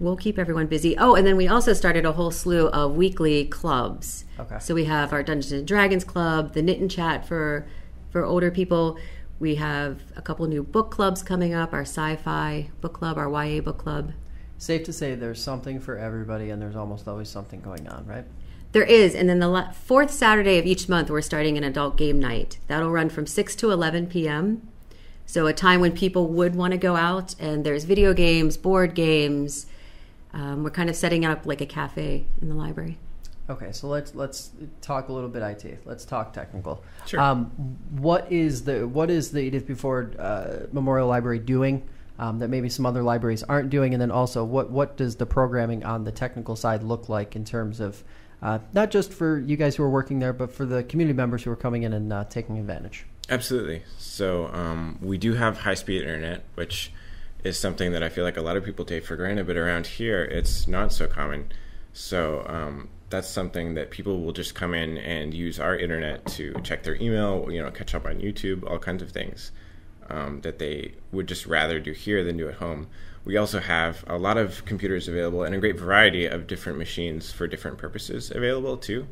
We'll 0.00 0.16
keep 0.16 0.38
everyone 0.38 0.66
busy. 0.66 0.96
Oh, 0.96 1.14
and 1.14 1.26
then 1.26 1.36
we 1.36 1.46
also 1.46 1.74
started 1.74 2.06
a 2.06 2.12
whole 2.12 2.30
slew 2.30 2.68
of 2.68 2.96
weekly 2.96 3.44
clubs. 3.44 4.24
Okay. 4.38 4.58
So 4.58 4.74
we 4.74 4.86
have 4.86 5.12
our 5.12 5.22
Dungeons 5.22 5.52
and 5.52 5.66
Dragons 5.66 6.04
club, 6.04 6.54
the 6.54 6.62
Knit 6.62 6.80
and 6.80 6.90
Chat 6.90 7.26
for 7.28 7.66
for 8.10 8.24
older 8.24 8.50
people. 8.50 8.98
We 9.38 9.56
have 9.56 10.00
a 10.16 10.22
couple 10.22 10.46
new 10.46 10.62
book 10.62 10.90
clubs 10.90 11.22
coming 11.22 11.54
up, 11.54 11.72
our 11.72 11.82
sci-fi 11.82 12.70
book 12.80 12.94
club, 12.94 13.18
our 13.18 13.30
YA 13.30 13.60
book 13.60 13.78
club. 13.78 14.12
Safe 14.58 14.84
to 14.84 14.92
say 14.92 15.14
there's 15.14 15.42
something 15.42 15.80
for 15.80 15.96
everybody 15.96 16.50
and 16.50 16.60
there's 16.60 16.76
almost 16.76 17.06
always 17.06 17.28
something 17.28 17.60
going 17.60 17.86
on, 17.88 18.06
right? 18.06 18.24
There 18.72 18.84
is, 18.84 19.14
and 19.14 19.28
then 19.28 19.40
the 19.40 19.68
fourth 19.72 20.10
Saturday 20.10 20.58
of 20.58 20.66
each 20.66 20.88
month, 20.88 21.10
we're 21.10 21.22
starting 21.22 21.58
an 21.58 21.64
adult 21.64 21.96
game 21.96 22.20
night. 22.20 22.58
That'll 22.68 22.90
run 22.90 23.08
from 23.08 23.26
6 23.26 23.56
to 23.56 23.70
11 23.70 24.06
p.m. 24.06 24.68
So, 25.26 25.46
a 25.46 25.52
time 25.52 25.80
when 25.80 25.92
people 25.92 26.28
would 26.28 26.54
want 26.54 26.72
to 26.72 26.78
go 26.78 26.96
out, 26.96 27.34
and 27.40 27.64
there's 27.64 27.84
video 27.84 28.12
games, 28.14 28.56
board 28.56 28.94
games. 28.94 29.66
Um, 30.32 30.62
we're 30.62 30.70
kind 30.70 30.88
of 30.88 30.96
setting 30.96 31.24
up 31.24 31.46
like 31.46 31.60
a 31.60 31.66
cafe 31.66 32.26
in 32.40 32.48
the 32.48 32.54
library. 32.54 32.98
Okay, 33.48 33.72
so 33.72 33.88
let's 33.88 34.14
let's 34.14 34.50
talk 34.80 35.08
a 35.08 35.12
little 35.12 35.28
bit 35.28 35.42
IT. 35.42 35.80
Let's 35.84 36.04
talk 36.04 36.32
technical. 36.32 36.84
Sure. 37.06 37.20
Um, 37.20 37.46
what 37.90 38.30
is 38.30 38.62
the 38.62 38.86
what 38.86 39.10
is 39.10 39.32
the 39.32 39.40
Edith 39.40 39.66
B. 39.66 39.74
Ford 39.74 40.16
uh, 40.18 40.66
Memorial 40.72 41.08
Library 41.08 41.40
doing 41.40 41.82
um, 42.20 42.38
that 42.38 42.48
maybe 42.48 42.68
some 42.68 42.86
other 42.86 43.02
libraries 43.02 43.42
aren't 43.42 43.68
doing? 43.68 43.92
And 43.92 44.00
then 44.00 44.12
also, 44.12 44.44
what 44.44 44.70
what 44.70 44.96
does 44.96 45.16
the 45.16 45.26
programming 45.26 45.84
on 45.84 46.04
the 46.04 46.12
technical 46.12 46.54
side 46.54 46.84
look 46.84 47.08
like 47.08 47.34
in 47.34 47.44
terms 47.44 47.80
of 47.80 48.04
uh, 48.40 48.60
not 48.72 48.92
just 48.92 49.12
for 49.12 49.40
you 49.40 49.56
guys 49.56 49.74
who 49.74 49.82
are 49.82 49.90
working 49.90 50.20
there, 50.20 50.32
but 50.32 50.52
for 50.52 50.64
the 50.64 50.84
community 50.84 51.16
members 51.16 51.42
who 51.42 51.50
are 51.50 51.56
coming 51.56 51.82
in 51.82 51.92
and 51.92 52.12
uh, 52.12 52.24
taking 52.24 52.56
advantage. 52.56 53.04
Absolutely. 53.28 53.82
So 53.98 54.46
um, 54.52 54.98
we 55.02 55.18
do 55.18 55.34
have 55.34 55.58
high-speed 55.58 56.02
internet, 56.02 56.44
which 56.54 56.92
is 57.44 57.58
something 57.58 57.92
that 57.92 58.02
I 58.02 58.08
feel 58.08 58.24
like 58.24 58.36
a 58.36 58.42
lot 58.42 58.56
of 58.56 58.64
people 58.64 58.84
take 58.84 59.04
for 59.04 59.16
granted, 59.16 59.46
but 59.46 59.56
around 59.56 59.86
here 59.86 60.22
it's 60.24 60.66
not 60.66 60.92
so 60.92 61.06
common. 61.06 61.50
So 61.92 62.44
um, 62.46 62.88
that's 63.08 63.28
something 63.28 63.74
that 63.74 63.90
people 63.90 64.20
will 64.20 64.32
just 64.32 64.54
come 64.54 64.74
in 64.74 64.98
and 64.98 65.34
use 65.34 65.58
our 65.58 65.76
internet 65.76 66.24
to 66.26 66.54
check 66.62 66.82
their 66.82 66.96
email, 66.96 67.48
you 67.50 67.62
know, 67.62 67.70
catch 67.70 67.94
up 67.94 68.06
on 68.06 68.20
YouTube, 68.20 68.68
all 68.68 68.78
kinds 68.78 69.02
of 69.02 69.10
things 69.10 69.50
um, 70.10 70.40
that 70.42 70.58
they 70.58 70.94
would 71.12 71.26
just 71.26 71.46
rather 71.46 71.80
do 71.80 71.92
here 71.92 72.24
than 72.24 72.36
do 72.36 72.48
at 72.48 72.56
home. 72.56 72.88
We 73.24 73.36
also 73.36 73.60
have 73.60 74.04
a 74.06 74.18
lot 74.18 74.38
of 74.38 74.64
computers 74.64 75.08
available 75.08 75.42
and 75.42 75.54
a 75.54 75.58
great 75.58 75.78
variety 75.78 76.26
of 76.26 76.46
different 76.46 76.78
machines 76.78 77.30
for 77.30 77.46
different 77.46 77.78
purposes 77.78 78.30
available 78.30 78.76
too. 78.76 79.06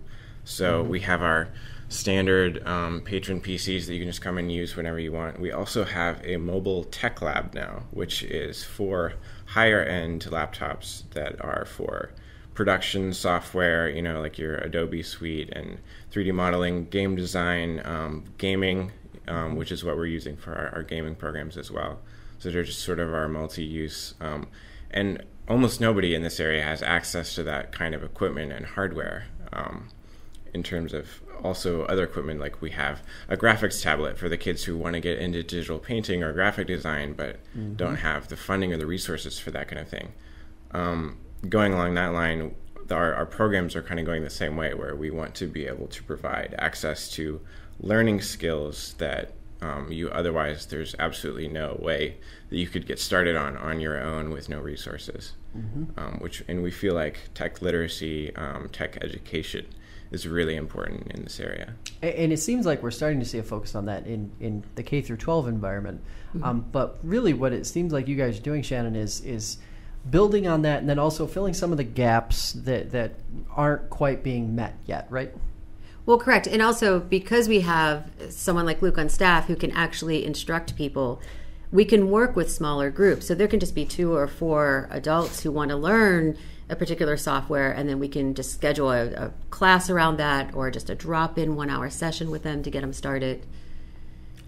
So 0.44 0.80
mm-hmm. 0.80 0.90
we 0.90 1.00
have 1.00 1.22
our 1.22 1.48
standard 1.88 2.66
um, 2.66 3.00
patron 3.00 3.40
PCs 3.40 3.86
that 3.86 3.94
you 3.94 4.00
can 4.00 4.08
just 4.08 4.20
come 4.20 4.38
and 4.38 4.52
use 4.52 4.76
whenever 4.76 4.98
you 4.98 5.12
want. 5.12 5.40
We 5.40 5.52
also 5.52 5.84
have 5.84 6.20
a 6.24 6.36
mobile 6.36 6.84
tech 6.84 7.22
lab 7.22 7.54
now, 7.54 7.84
which 7.90 8.22
is 8.22 8.62
for 8.62 9.14
higher 9.46 9.82
end 9.82 10.26
laptops 10.30 11.04
that 11.10 11.42
are 11.42 11.64
for 11.64 12.10
production 12.54 13.12
software, 13.12 13.88
you 13.88 14.02
know, 14.02 14.20
like 14.20 14.38
your 14.38 14.56
Adobe 14.56 15.02
Suite 15.02 15.48
and 15.52 15.78
3D 16.12 16.34
modeling, 16.34 16.86
game 16.86 17.16
design, 17.16 17.80
um, 17.84 18.24
gaming, 18.36 18.92
um, 19.26 19.56
which 19.56 19.72
is 19.72 19.84
what 19.84 19.96
we're 19.96 20.06
using 20.06 20.36
for 20.36 20.54
our, 20.54 20.68
our 20.74 20.82
gaming 20.82 21.14
programs 21.14 21.56
as 21.56 21.70
well. 21.70 22.00
So 22.38 22.50
they're 22.50 22.64
just 22.64 22.80
sort 22.80 22.98
of 22.98 23.14
our 23.14 23.28
multi-use. 23.28 24.14
Um, 24.20 24.48
and 24.90 25.24
almost 25.48 25.80
nobody 25.80 26.14
in 26.14 26.22
this 26.22 26.40
area 26.40 26.62
has 26.62 26.82
access 26.82 27.34
to 27.36 27.42
that 27.44 27.72
kind 27.72 27.94
of 27.94 28.02
equipment 28.02 28.52
and 28.52 28.66
hardware. 28.66 29.26
Um, 29.52 29.88
in 30.58 30.64
terms 30.64 30.92
of 30.92 31.06
also 31.44 31.84
other 31.84 32.02
equipment, 32.02 32.40
like 32.40 32.60
we 32.60 32.70
have 32.72 33.00
a 33.28 33.36
graphics 33.36 33.80
tablet 33.80 34.18
for 34.18 34.28
the 34.28 34.36
kids 34.36 34.64
who 34.64 34.76
want 34.76 34.94
to 34.94 35.00
get 35.00 35.18
into 35.18 35.40
digital 35.44 35.78
painting 35.78 36.20
or 36.20 36.32
graphic 36.32 36.66
design, 36.66 37.12
but 37.12 37.36
mm-hmm. 37.56 37.74
don't 37.74 37.96
have 37.96 38.26
the 38.26 38.36
funding 38.36 38.72
or 38.72 38.76
the 38.76 38.86
resources 38.86 39.38
for 39.38 39.52
that 39.52 39.68
kind 39.68 39.80
of 39.80 39.88
thing. 39.88 40.12
Um, 40.72 41.18
going 41.48 41.72
along 41.72 41.94
that 41.94 42.12
line, 42.12 42.56
our, 42.90 43.14
our 43.14 43.26
programs 43.26 43.76
are 43.76 43.82
kind 43.82 44.00
of 44.00 44.06
going 44.06 44.24
the 44.24 44.30
same 44.30 44.56
way, 44.56 44.74
where 44.74 44.96
we 44.96 45.10
want 45.12 45.36
to 45.36 45.46
be 45.46 45.66
able 45.66 45.86
to 45.86 46.02
provide 46.02 46.56
access 46.58 47.08
to 47.12 47.40
learning 47.78 48.20
skills 48.20 48.94
that 48.98 49.32
um, 49.60 49.92
you 49.92 50.08
otherwise 50.10 50.66
there's 50.66 50.94
absolutely 50.98 51.48
no 51.48 51.76
way 51.80 52.16
that 52.48 52.56
you 52.56 52.66
could 52.66 52.86
get 52.86 52.98
started 52.98 53.36
on 53.36 53.56
on 53.56 53.80
your 53.80 54.00
own 54.00 54.30
with 54.30 54.48
no 54.48 54.58
resources. 54.60 55.34
Mm-hmm. 55.56 55.98
Um, 55.98 56.18
which 56.18 56.44
and 56.46 56.62
we 56.62 56.70
feel 56.70 56.94
like 56.94 57.18
tech 57.34 57.62
literacy, 57.62 58.34
um, 58.36 58.68
tech 58.70 58.98
education 59.02 59.66
is 60.10 60.26
really 60.26 60.56
important 60.56 61.12
in 61.12 61.22
this 61.24 61.38
area. 61.40 61.74
And 62.02 62.32
it 62.32 62.38
seems 62.38 62.66
like 62.66 62.82
we're 62.82 62.90
starting 62.90 63.20
to 63.20 63.26
see 63.26 63.38
a 63.38 63.42
focus 63.42 63.74
on 63.74 63.86
that 63.86 64.06
in, 64.06 64.30
in 64.40 64.64
the 64.74 64.82
K 64.82 65.02
through 65.02 65.16
12 65.16 65.48
environment. 65.48 66.00
Mm-hmm. 66.28 66.44
Um, 66.44 66.66
but 66.72 66.98
really, 67.02 67.32
what 67.32 67.52
it 67.52 67.66
seems 67.66 67.92
like 67.92 68.08
you 68.08 68.16
guys 68.16 68.38
are 68.38 68.42
doing, 68.42 68.62
Shannon, 68.62 68.96
is 68.96 69.20
is 69.22 69.58
building 70.08 70.46
on 70.46 70.62
that, 70.62 70.80
and 70.80 70.88
then 70.88 70.98
also 70.98 71.26
filling 71.26 71.54
some 71.54 71.72
of 71.72 71.78
the 71.78 71.84
gaps 71.84 72.52
that 72.52 72.92
that 72.92 73.12
aren't 73.54 73.90
quite 73.90 74.22
being 74.22 74.54
met 74.54 74.74
yet, 74.86 75.06
right? 75.10 75.32
Well, 76.06 76.18
correct. 76.18 76.46
And 76.46 76.62
also 76.62 77.00
because 77.00 77.48
we 77.48 77.60
have 77.60 78.10
someone 78.30 78.64
like 78.64 78.80
Luke 78.80 78.96
on 78.96 79.10
staff 79.10 79.46
who 79.46 79.56
can 79.56 79.70
actually 79.72 80.24
instruct 80.24 80.74
people, 80.74 81.20
we 81.70 81.84
can 81.84 82.10
work 82.10 82.34
with 82.34 82.50
smaller 82.50 82.90
groups. 82.90 83.26
So 83.26 83.34
there 83.34 83.48
can 83.48 83.60
just 83.60 83.74
be 83.74 83.84
two 83.84 84.14
or 84.14 84.26
four 84.26 84.88
adults 84.90 85.42
who 85.42 85.52
want 85.52 85.68
to 85.70 85.76
learn 85.76 86.38
a 86.70 86.76
particular 86.76 87.16
software, 87.16 87.72
and 87.72 87.88
then 87.88 87.98
we 87.98 88.08
can 88.08 88.34
just 88.34 88.52
schedule 88.52 88.90
a, 88.90 89.06
a 89.12 89.32
class 89.50 89.88
around 89.88 90.18
that 90.18 90.54
or 90.54 90.70
just 90.70 90.90
a 90.90 90.94
drop 90.94 91.38
in 91.38 91.56
one 91.56 91.70
hour 91.70 91.88
session 91.88 92.30
with 92.30 92.42
them 92.42 92.62
to 92.62 92.70
get 92.70 92.82
them 92.82 92.92
started. 92.92 93.46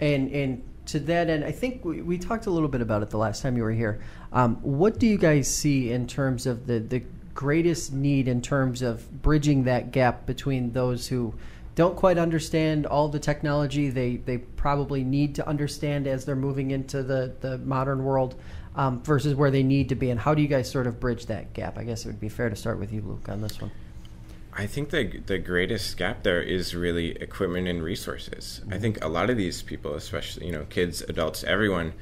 And, 0.01 0.31
and 0.31 0.63
to 0.87 1.01
that 1.01 1.31
end, 1.31 1.45
I 1.45 1.53
think 1.53 1.85
we, 1.85 2.03
we 2.03 2.19
talked 2.19 2.47
a 2.47 2.51
little 2.51 2.69
bit 2.69 2.81
about 2.81 3.03
it 3.03 3.11
the 3.11 3.19
last 3.19 3.43
time 3.43 3.57
you 3.57 3.63
were 3.63 3.73
here. 3.73 4.03
Um, 4.33 4.57
what 4.57 4.99
do 4.99 5.07
you 5.07 5.19
guys 5.19 5.49
see 5.49 5.91
in 5.91 6.07
terms 6.07 6.47
of 6.47 6.67
the, 6.67 6.79
the 6.79 7.03
greatest 7.35 7.93
need 7.93 8.29
in 8.29 8.43
terms 8.43 8.83
of 8.83 9.23
bridging 9.23 9.65
that 9.65 9.93
gap 9.93 10.27
between 10.27 10.73
those 10.73 11.07
who 11.09 11.35
don't 11.75 11.97
quite 11.97 12.19
understand 12.19 12.85
all 12.85 13.09
the 13.09 13.19
technology 13.19 13.89
they, 13.89 14.17
they 14.17 14.39
probably 14.39 15.05
need 15.05 15.35
to 15.37 15.49
understand 15.49 16.07
as 16.07 16.25
they're 16.25 16.37
moving 16.37 16.73
into 16.73 17.03
the, 17.03 17.35
the 17.41 17.57
modern 17.59 18.05
world 18.05 18.35
um, 18.77 19.03
versus 19.03 19.35
where 19.35 19.51
they 19.51 19.63
need 19.63 19.89
to 19.89 19.95
be 19.95 20.11
and 20.11 20.21
how 20.21 20.35
do 20.35 20.43
you 20.43 20.49
guys 20.49 20.71
sort 20.71 20.87
of 20.87 21.01
bridge 21.01 21.27
that 21.27 21.53
gap 21.53 21.79
i 21.79 21.85
guess 21.85 22.05
it 22.05 22.09
would 22.09 22.21
be 22.21 22.29
fair 22.29 22.49
to 22.49 22.57
start 22.57 22.79
with 22.79 22.93
you 22.93 23.01
luke 23.03 23.29
on 23.29 23.41
this 23.41 23.61
one 23.61 23.71
I 24.53 24.67
think 24.67 24.91
the 24.91 25.21
the 25.27 25.39
greatest 25.39 25.97
gap 25.97 26.23
there 26.23 26.43
is 26.43 26.75
really 26.75 27.13
equipment 27.13 27.69
and 27.69 27.83
resources. 27.83 28.61
Mm-hmm. 28.63 28.73
I 28.73 28.79
think 28.79 29.05
a 29.05 29.09
lot 29.09 29.31
of 29.31 29.37
these 29.37 29.63
people, 29.63 29.95
especially 29.95 30.47
you 30.47 30.53
know 30.53 30.65
kids, 30.69 31.03
adults, 31.03 31.45
everyone, 31.45 31.93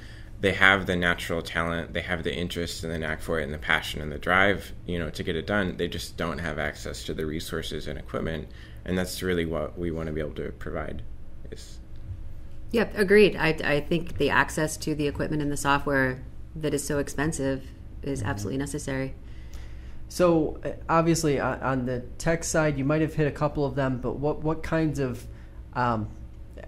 they 0.40 0.52
have 0.52 0.86
the 0.86 0.96
natural 0.96 1.42
talent, 1.42 1.92
they 1.92 2.00
have 2.00 2.22
the 2.22 2.34
interest 2.34 2.84
and 2.84 2.92
the 2.92 2.98
knack 2.98 3.20
for 3.20 3.38
it, 3.40 3.44
and 3.44 3.52
the 3.52 3.58
passion 3.58 4.00
and 4.00 4.10
the 4.10 4.18
drive, 4.18 4.72
you 4.86 4.98
know, 4.98 5.10
to 5.10 5.22
get 5.22 5.36
it 5.36 5.46
done. 5.46 5.76
They 5.76 5.88
just 5.88 6.16
don't 6.16 6.38
have 6.38 6.58
access 6.58 7.02
to 7.04 7.14
the 7.14 7.26
resources 7.26 7.86
and 7.86 7.98
equipment, 7.98 8.48
and 8.84 8.96
that's 8.96 9.22
really 9.22 9.44
what 9.44 9.78
we 9.78 9.90
want 9.90 10.06
to 10.06 10.12
be 10.12 10.20
able 10.20 10.34
to 10.34 10.52
provide. 10.52 11.02
Is 11.50 11.80
Yep, 12.70 12.96
agreed. 12.96 13.36
I, 13.36 13.48
I 13.64 13.80
think 13.80 14.18
the 14.18 14.30
access 14.30 14.76
to 14.78 14.94
the 14.94 15.06
equipment 15.06 15.42
and 15.42 15.50
the 15.50 15.56
software 15.56 16.22
that 16.60 16.74
is 16.74 16.84
so 16.84 16.98
expensive 16.98 17.64
is 18.02 18.20
mm-hmm. 18.20 18.28
absolutely 18.28 18.58
necessary. 18.58 19.14
So 20.08 20.60
uh, 20.64 20.70
obviously, 20.88 21.38
on 21.38 21.86
the 21.86 22.00
tech 22.18 22.44
side, 22.44 22.78
you 22.78 22.84
might 22.84 23.02
have 23.02 23.14
hit 23.14 23.26
a 23.26 23.32
couple 23.32 23.64
of 23.64 23.74
them, 23.74 23.98
but 24.00 24.16
what 24.16 24.42
what 24.42 24.62
kinds 24.62 24.98
of 24.98 25.26
um, 25.74 26.08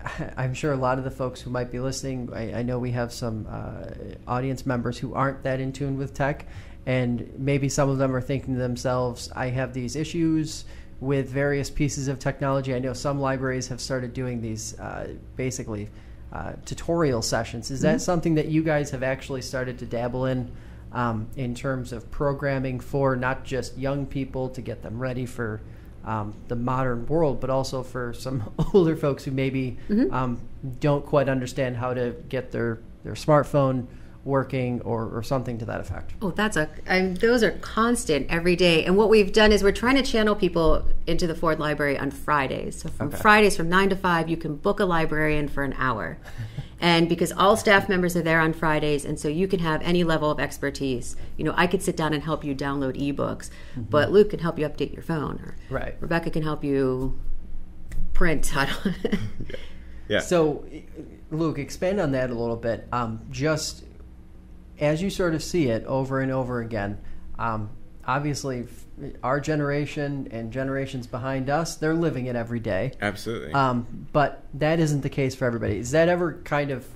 I'm 0.36 0.54
sure 0.54 0.72
a 0.72 0.76
lot 0.76 0.98
of 0.98 1.04
the 1.04 1.10
folks 1.10 1.40
who 1.40 1.50
might 1.50 1.70
be 1.70 1.80
listening, 1.80 2.30
I, 2.32 2.60
I 2.60 2.62
know 2.62 2.78
we 2.78 2.92
have 2.92 3.12
some 3.12 3.46
uh, 3.50 3.86
audience 4.26 4.66
members 4.66 4.98
who 4.98 5.14
aren't 5.14 5.42
that 5.42 5.60
in 5.60 5.72
tune 5.72 5.96
with 5.96 6.14
tech, 6.14 6.46
and 6.86 7.32
maybe 7.38 7.68
some 7.68 7.88
of 7.88 7.98
them 7.98 8.14
are 8.14 8.20
thinking 8.20 8.54
to 8.54 8.60
themselves, 8.60 9.30
I 9.34 9.48
have 9.48 9.72
these 9.72 9.96
issues 9.96 10.64
with 11.00 11.28
various 11.28 11.70
pieces 11.70 12.08
of 12.08 12.18
technology. 12.18 12.74
I 12.74 12.78
know 12.78 12.92
some 12.92 13.20
libraries 13.20 13.68
have 13.68 13.80
started 13.80 14.12
doing 14.12 14.42
these 14.42 14.78
uh, 14.78 15.14
basically 15.36 15.88
uh, 16.32 16.52
tutorial 16.64 17.22
sessions. 17.22 17.70
Is 17.70 17.80
that 17.82 17.96
mm-hmm. 17.96 17.98
something 17.98 18.34
that 18.36 18.48
you 18.48 18.62
guys 18.62 18.90
have 18.90 19.02
actually 19.02 19.42
started 19.42 19.78
to 19.80 19.86
dabble 19.86 20.26
in? 20.26 20.50
Um, 20.92 21.28
in 21.36 21.54
terms 21.54 21.92
of 21.92 22.10
programming 22.10 22.80
for 22.80 23.14
not 23.14 23.44
just 23.44 23.78
young 23.78 24.06
people 24.06 24.48
to 24.48 24.60
get 24.60 24.82
them 24.82 24.98
ready 24.98 25.24
for 25.24 25.60
um, 26.04 26.34
the 26.48 26.56
modern 26.56 27.06
world, 27.06 27.40
but 27.40 27.48
also 27.48 27.84
for 27.84 28.12
some 28.12 28.52
older 28.74 28.96
folks 28.96 29.24
who 29.24 29.30
maybe 29.30 29.78
mm-hmm. 29.88 30.12
um, 30.12 30.40
don't 30.80 31.06
quite 31.06 31.28
understand 31.28 31.76
how 31.76 31.94
to 31.94 32.16
get 32.28 32.50
their, 32.50 32.80
their 33.04 33.12
smartphone 33.12 33.86
working 34.24 34.80
or, 34.82 35.08
or 35.08 35.22
something 35.22 35.58
to 35.58 35.64
that 35.64 35.80
effect. 35.80 36.12
Oh, 36.20 36.30
that's 36.30 36.56
a, 36.56 36.68
I 36.86 37.00
mean, 37.00 37.14
those 37.14 37.42
are 37.42 37.52
constant 37.52 38.26
every 38.30 38.54
day. 38.54 38.84
And 38.84 38.96
what 38.96 39.08
we've 39.08 39.32
done 39.32 39.50
is 39.50 39.62
we're 39.62 39.72
trying 39.72 39.96
to 39.96 40.02
channel 40.02 40.34
people 40.34 40.84
into 41.06 41.26
the 41.26 41.34
Ford 41.34 41.58
Library 41.58 41.98
on 41.98 42.10
Fridays. 42.10 42.82
So 42.82 42.90
from 42.90 43.08
okay. 43.08 43.16
Fridays 43.16 43.56
from 43.56 43.68
nine 43.68 43.88
to 43.88 43.96
five, 43.96 44.28
you 44.28 44.36
can 44.36 44.56
book 44.56 44.78
a 44.78 44.84
librarian 44.84 45.48
for 45.48 45.64
an 45.64 45.74
hour. 45.78 46.18
And 46.82 47.10
because 47.10 47.30
all 47.32 47.58
staff 47.58 47.90
members 47.90 48.16
are 48.16 48.22
there 48.22 48.40
on 48.40 48.54
Fridays, 48.54 49.04
and 49.04 49.20
so 49.20 49.28
you 49.28 49.46
can 49.46 49.60
have 49.60 49.82
any 49.82 50.02
level 50.02 50.30
of 50.30 50.40
expertise. 50.40 51.14
You 51.36 51.44
know, 51.44 51.52
I 51.54 51.66
could 51.66 51.82
sit 51.82 51.94
down 51.94 52.14
and 52.14 52.22
help 52.22 52.42
you 52.42 52.54
download 52.54 52.96
ebooks, 52.96 53.50
but 53.76 54.10
Luke 54.10 54.30
can 54.30 54.38
help 54.38 54.58
you 54.58 54.66
update 54.66 54.94
your 54.94 55.02
phone, 55.02 55.38
or 55.44 55.56
Right. 55.68 55.94
Rebecca 56.00 56.30
can 56.30 56.42
help 56.42 56.64
you 56.64 57.20
print. 58.14 58.50
I 58.56 58.64
don't. 58.64 58.96
Yeah. 60.08 60.18
So, 60.18 60.64
Luke, 61.30 61.60
expand 61.60 62.00
on 62.00 62.10
that 62.12 62.30
a 62.30 62.34
little 62.34 62.56
bit. 62.56 62.88
Um, 62.90 63.20
just 63.30 63.84
as 64.80 65.02
you 65.02 65.10
sort 65.10 65.34
of 65.34 65.42
see 65.42 65.68
it 65.68 65.84
over 65.84 66.20
and 66.20 66.32
over 66.32 66.60
again, 66.60 66.98
um, 67.38 67.70
obviously, 68.06 68.66
our 69.22 69.40
generation 69.40 70.28
and 70.30 70.52
generations 70.52 71.06
behind 71.06 71.48
us, 71.48 71.76
they're 71.76 71.94
living 71.94 72.26
it 72.26 72.36
every 72.36 72.60
day. 72.60 72.92
Absolutely. 73.00 73.52
Um, 73.52 74.06
but 74.12 74.44
that 74.54 74.80
isn't 74.80 75.02
the 75.02 75.10
case 75.10 75.34
for 75.34 75.44
everybody. 75.44 75.78
Is 75.78 75.92
that 75.92 76.08
ever 76.08 76.34
kind 76.44 76.70
of 76.70 76.86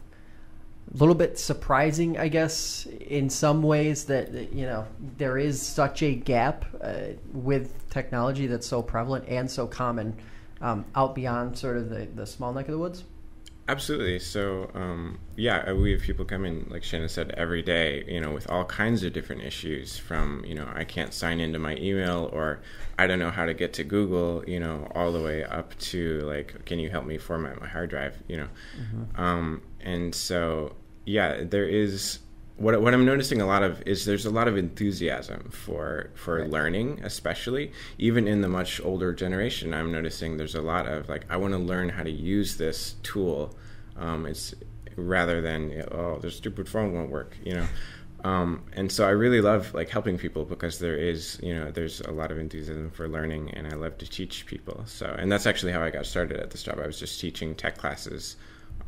a 0.93 0.97
little 0.97 1.15
bit 1.15 1.39
surprising, 1.39 2.19
I 2.19 2.29
guess, 2.29 2.87
in 2.87 3.31
some 3.31 3.63
ways 3.63 4.05
that, 4.05 4.53
you 4.53 4.67
know 4.67 4.87
there 5.17 5.39
is 5.39 5.61
such 5.61 6.03
a 6.03 6.15
gap 6.15 6.65
uh, 6.81 7.15
with 7.33 7.89
technology 7.91 8.47
that's 8.47 8.67
so 8.67 8.83
prevalent 8.83 9.25
and 9.29 9.51
so 9.51 9.67
common 9.67 10.17
um, 10.61 10.85
out 10.95 11.15
beyond 11.15 11.59
sort 11.59 11.77
of 11.77 11.91
the, 11.91 12.07
the 12.15 12.27
small 12.27 12.53
neck 12.53 12.67
of 12.67 12.73
the 12.73 12.79
woods? 12.79 13.05
Absolutely. 13.67 14.19
So, 14.19 14.71
um, 14.75 15.19
yeah, 15.37 15.73
we 15.73 15.93
have 15.93 16.03
people 16.03 16.27
come 16.27 16.45
in, 16.45 16.67
like 16.69 16.85
Shannon 16.85 17.09
said, 17.09 17.31
every 17.37 17.63
day, 17.63 18.05
you 18.07 18.21
know, 18.21 18.31
with 18.31 18.49
all 18.51 18.65
kinds 18.67 19.03
of 19.05 19.15
different 19.15 19.43
issues 19.43 19.97
from, 19.97 20.45
you 20.45 20.55
know, 20.55 20.71
I 20.75 20.85
can't 20.85 21.15
sign 21.15 21.41
into 21.41 21.59
my 21.59 21.75
email 21.77 22.29
or 22.33 22.61
I 22.99 23.07
don't 23.07 23.19
know 23.19 23.31
how 23.31 23.47
to 23.47 23.55
get 23.55 23.73
to 23.75 23.85
Google, 23.85 24.45
you 24.47 24.61
know, 24.61 24.91
all 24.95 25.13
the 25.13 25.23
way 25.23 25.45
up 25.45 25.79
to 25.79 26.21
like, 26.21 26.67
can 26.67 26.79
you 26.79 26.91
help 26.91 27.07
me 27.07 27.17
format 27.17 27.59
my 27.59 27.67
hard 27.67 27.89
drive, 27.89 28.23
you 28.29 28.37
know? 28.37 28.49
Um, 29.17 29.63
and 29.81 30.15
so, 30.15 30.77
yeah, 31.07 31.43
there 31.45 31.67
is. 31.67 32.19
What, 32.57 32.81
what 32.81 32.95
I'm 32.95 33.05
noticing 33.05 33.41
a 33.41 33.47
lot 33.47 33.65
of 33.65 33.83
is 33.85 34.05
there's 34.05 34.27
a 34.27 34.31
lot 34.31 34.47
of 34.47 34.57
enthusiasm 34.57 35.51
for 35.51 36.11
for 36.15 36.47
learning, 36.47 37.01
especially 37.03 37.73
even 37.99 38.29
in 38.29 38.43
the 38.43 38.49
much 38.49 38.81
older 38.81 39.13
generation. 39.13 39.75
I'm 39.75 39.91
noticing 39.91 40.37
there's 40.37 40.55
a 40.55 40.63
lot 40.63 40.87
of 40.87 41.09
like 41.09 41.25
I 41.29 41.37
want 41.37 41.53
to 41.53 41.59
learn 41.59 41.89
how 41.89 42.05
to 42.05 42.11
use 42.11 42.57
this 42.57 42.95
tool. 43.03 43.57
Um, 43.97 44.27
it's 44.27 44.55
rather 44.97 45.41
than 45.41 45.85
oh 45.91 46.19
the 46.21 46.31
stupid 46.31 46.69
phone 46.69 46.93
won't 46.93 47.11
work, 47.11 47.37
you 47.45 47.55
know. 47.55 47.67
Um, 48.23 48.63
and 48.73 48.91
so 48.91 49.07
I 49.07 49.11
really 49.11 49.43
love 49.43 49.75
like 49.75 49.91
helping 49.91 50.17
people 50.17 50.45
because 50.45 50.79
there 50.79 50.97
is 50.97 51.39
you 51.43 51.55
know 51.55 51.71
there's 51.71 52.01
a 52.03 52.13
lot 52.13 52.31
of 52.31 52.39
enthusiasm 52.39 52.91
for 52.91 53.09
learning, 53.09 53.51
and 53.51 53.67
I 53.67 53.75
love 53.75 53.99
to 53.99 54.09
teach 54.09 54.47
people. 54.47 54.83
So 54.87 55.07
and 55.19 55.31
that's 55.31 55.47
actually 55.47 55.73
how 55.73 55.83
I 55.83 55.91
got 55.91 56.07
started 56.07 56.39
at 56.39 56.51
this 56.51 56.63
job. 56.63 56.79
I 56.79 56.87
was 56.87 56.99
just 56.99 57.21
teaching 57.21 57.55
tech 57.55 57.77
classes 57.79 58.37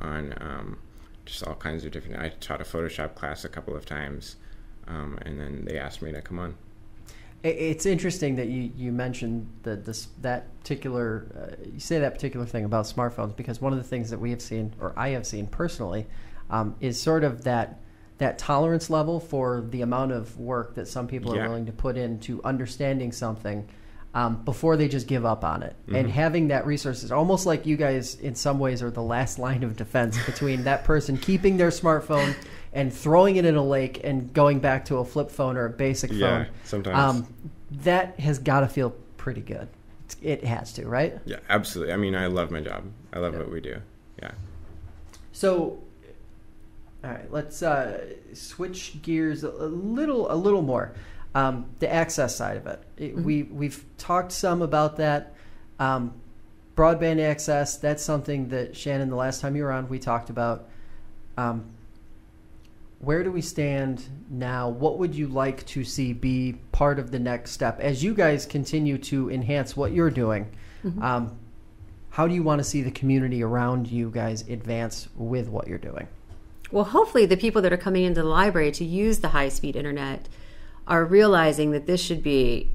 on. 0.00 0.34
Um, 0.40 0.78
just 1.26 1.46
all 1.46 1.54
kinds 1.54 1.84
of 1.84 1.92
different. 1.92 2.20
I 2.20 2.30
taught 2.40 2.60
a 2.60 2.64
Photoshop 2.64 3.14
class 3.14 3.44
a 3.44 3.48
couple 3.48 3.76
of 3.76 3.84
times, 3.84 4.36
um, 4.88 5.18
and 5.22 5.38
then 5.38 5.64
they 5.66 5.78
asked 5.78 6.00
me 6.00 6.12
to 6.12 6.22
come 6.22 6.38
on. 6.38 6.54
It's 7.42 7.86
interesting 7.86 8.36
that 8.36 8.48
you, 8.48 8.72
you 8.74 8.90
mentioned 8.92 9.48
the, 9.62 9.76
this 9.76 10.08
that 10.22 10.58
particular 10.60 11.26
uh, 11.36 11.64
you 11.72 11.78
say 11.78 12.00
that 12.00 12.14
particular 12.14 12.46
thing 12.46 12.64
about 12.64 12.86
smartphones 12.86 13.36
because 13.36 13.60
one 13.60 13.72
of 13.72 13.78
the 13.78 13.84
things 13.84 14.10
that 14.10 14.18
we 14.18 14.30
have 14.30 14.40
seen 14.42 14.74
or 14.80 14.92
I 14.96 15.10
have 15.10 15.26
seen 15.26 15.46
personally 15.46 16.06
um, 16.50 16.74
is 16.80 17.00
sort 17.00 17.22
of 17.22 17.44
that 17.44 17.78
that 18.18 18.38
tolerance 18.38 18.88
level 18.88 19.20
for 19.20 19.64
the 19.68 19.82
amount 19.82 20.10
of 20.12 20.38
work 20.40 20.74
that 20.74 20.88
some 20.88 21.06
people 21.06 21.36
Yeah. 21.36 21.42
are 21.42 21.48
willing 21.48 21.66
to 21.66 21.72
put 21.72 21.96
into 21.96 22.42
understanding 22.42 23.12
something 23.12 23.68
um, 24.16 24.42
before 24.46 24.78
they 24.78 24.88
just 24.88 25.06
give 25.06 25.26
up 25.26 25.44
on 25.44 25.62
it 25.62 25.76
and 25.92 26.10
having 26.10 26.48
that 26.48 26.64
resource 26.66 27.02
is 27.02 27.12
almost 27.12 27.44
like 27.44 27.66
you 27.66 27.76
guys 27.76 28.14
in 28.14 28.34
some 28.34 28.58
ways 28.58 28.82
are 28.82 28.90
the 28.90 29.02
last 29.02 29.38
line 29.46 29.62
of 29.62 29.76
defense 29.76 30.16
between 30.24 30.64
that 30.64 30.84
person 30.84 31.18
keeping 31.18 31.58
their 31.58 31.68
smartphone 31.68 32.34
and 32.72 32.90
throwing 32.90 33.36
it 33.36 33.44
in 33.44 33.56
a 33.56 33.62
lake 33.62 34.00
and 34.04 34.32
going 34.32 34.58
back 34.58 34.86
to 34.86 34.96
a 34.96 35.04
flip 35.04 35.30
phone 35.30 35.58
or 35.58 35.66
a 35.66 35.70
basic 35.70 36.10
Yeah, 36.10 36.44
phone 36.44 36.54
sometimes. 36.64 36.98
um, 36.98 37.34
that 37.82 38.18
has 38.18 38.38
got 38.38 38.60
to 38.60 38.68
feel 38.68 38.94
pretty 39.18 39.42
good. 39.42 39.68
It 40.22 40.44
has 40.44 40.72
to, 40.74 40.88
right? 40.88 41.18
Yeah, 41.26 41.40
absolutely. 41.50 41.92
I 41.92 41.98
mean, 41.98 42.14
I 42.14 42.26
love 42.26 42.50
my 42.50 42.62
job. 42.62 42.84
I 43.12 43.18
love 43.18 43.34
what 43.36 43.50
we 43.50 43.60
do. 43.60 43.82
Yeah. 44.22 44.30
So, 45.32 45.82
all 47.04 47.10
right, 47.10 47.30
let's 47.30 47.62
uh, 47.62 48.14
switch 48.32 49.02
gears 49.02 49.44
a 49.44 49.50
little, 49.50 50.32
a 50.32 50.36
little 50.36 50.62
more. 50.62 50.94
Um, 51.36 51.66
the 51.80 51.92
access 51.92 52.34
side 52.34 52.56
of 52.56 52.66
it. 52.66 52.82
It- 52.96 53.14
We 53.16 53.42
we've 53.44 53.84
talked 53.98 54.32
some 54.32 54.62
about 54.62 54.96
that. 54.96 55.34
Um, 55.78 56.14
broadband 56.76 57.20
access. 57.20 57.76
That's 57.76 58.02
something 58.02 58.48
that 58.48 58.74
Shannon, 58.74 59.10
the 59.10 59.16
last 59.16 59.40
time 59.42 59.54
you 59.54 59.64
were 59.64 59.72
on, 59.72 59.88
we 59.88 59.98
talked 59.98 60.30
about. 60.30 60.68
Um, 61.36 61.66
where 63.00 63.22
do 63.22 63.30
we 63.30 63.42
stand 63.42 64.02
now? 64.30 64.70
What 64.70 64.98
would 64.98 65.14
you 65.14 65.28
like 65.28 65.66
to 65.66 65.84
see 65.84 66.14
be 66.14 66.54
part 66.72 66.98
of 66.98 67.10
the 67.10 67.18
next 67.18 67.50
step 67.50 67.78
as 67.80 68.02
you 68.02 68.14
guys 68.14 68.46
continue 68.46 68.96
to 68.98 69.30
enhance 69.30 69.76
what 69.76 69.92
you're 69.92 70.10
doing? 70.10 70.48
Um, 71.02 71.36
how 72.10 72.26
do 72.26 72.34
you 72.34 72.42
want 72.42 72.60
to 72.60 72.64
see 72.64 72.80
the 72.80 72.90
community 72.92 73.42
around 73.42 73.88
you 73.88 74.08
guys 74.10 74.42
advance 74.48 75.08
with 75.16 75.48
what 75.48 75.66
you're 75.68 75.76
doing? 75.78 76.08
Well, 76.72 76.84
hopefully, 76.84 77.26
the 77.26 77.36
people 77.36 77.60
that 77.62 77.72
are 77.72 77.76
coming 77.76 78.04
into 78.04 78.22
the 78.22 78.28
library 78.28 78.72
to 78.72 78.84
use 78.84 79.18
the 79.20 79.28
high 79.28 79.50
speed 79.50 79.76
internet 79.76 80.28
are 80.86 81.04
realizing 81.04 81.72
that 81.72 81.86
this 81.86 82.00
should 82.00 82.22
be 82.22 82.70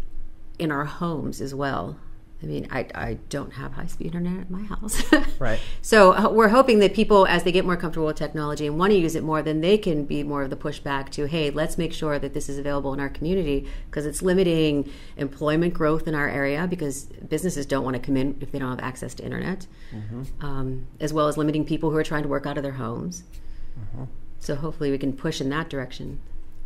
in 0.60 0.72
our 0.72 0.86
homes 0.86 1.42
as 1.42 1.56
well. 1.56 1.98
I 2.44 2.46
mean, 2.48 2.68
I, 2.72 2.88
I 2.96 3.18
don't 3.30 3.54
have 3.54 3.74
high 3.74 3.86
speed 3.86 4.08
internet 4.08 4.42
at 4.42 4.50
my 4.50 4.64
house. 4.64 5.02
Right. 5.40 5.60
So 5.82 6.14
uh, 6.14 6.30
we're 6.30 6.50
hoping 6.50 6.80
that 6.80 6.94
people, 6.94 7.26
as 7.26 7.44
they 7.44 7.52
get 7.52 7.66
more 7.66 7.76
comfortable 7.76 8.06
with 8.06 8.16
technology 8.16 8.68
and 8.68 8.78
want 8.78 8.92
to 8.92 8.98
use 8.98 9.16
it 9.16 9.24
more, 9.24 9.42
then 9.42 9.62
they 9.62 9.76
can 9.76 10.06
be 10.06 10.22
more 10.22 10.44
of 10.44 10.52
the 10.52 10.56
pushback 10.56 11.10
to, 11.12 11.26
hey, 11.26 11.50
let's 11.50 11.80
make 11.80 11.92
sure 11.94 12.20
that 12.20 12.36
this 12.36 12.48
is 12.48 12.60
available 12.60 12.94
in 12.94 13.00
our 13.00 13.10
community 13.10 13.68
because 13.88 14.06
it's 14.06 14.22
limiting 14.22 14.88
employment 15.18 15.74
growth 15.74 16.08
in 16.08 16.14
our 16.14 16.30
area 16.30 16.68
because 16.68 17.06
businesses 17.28 17.66
don't 17.66 17.84
want 17.84 17.96
to 17.96 18.00
come 18.00 18.16
in 18.16 18.38
if 18.40 18.52
they 18.52 18.60
don't 18.60 18.70
have 18.70 18.80
access 18.80 19.16
to 19.16 19.24
internet, 19.24 19.66
um, 20.42 20.86
as 21.00 21.12
well 21.12 21.28
as 21.28 21.38
limiting 21.38 21.66
people 21.66 21.90
who 21.90 21.98
are 21.98 22.04
trying 22.04 22.22
to 22.22 22.30
work 22.30 22.46
out 22.46 22.56
of 22.58 22.62
their 22.64 22.74
homes. 22.74 23.24
So 24.40 24.56
hopefully 24.56 24.92
we 24.92 25.00
can 25.00 25.14
push 25.14 25.42
in 25.42 25.50
that 25.50 25.70
direction. 25.72 26.20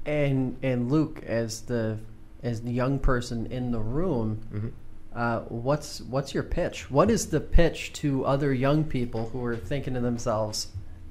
And 0.05 0.57
and 0.61 0.91
Luke, 0.91 1.23
as 1.25 1.61
the 1.61 1.97
as 2.43 2.61
the 2.61 2.71
young 2.71 2.99
person 2.99 3.47
in 3.47 3.71
the 3.71 3.79
room, 3.79 4.73
uh, 5.15 5.39
what's 5.41 6.01
what's 6.01 6.33
your 6.33 6.43
pitch? 6.43 6.91
What 6.91 7.09
is 7.09 7.27
the 7.27 7.39
pitch 7.39 7.93
to 7.93 8.25
other 8.25 8.53
young 8.53 8.83
people 8.83 9.29
who 9.29 9.43
are 9.45 9.55
thinking 9.55 9.93
to 9.93 9.99
themselves, 10.01 10.67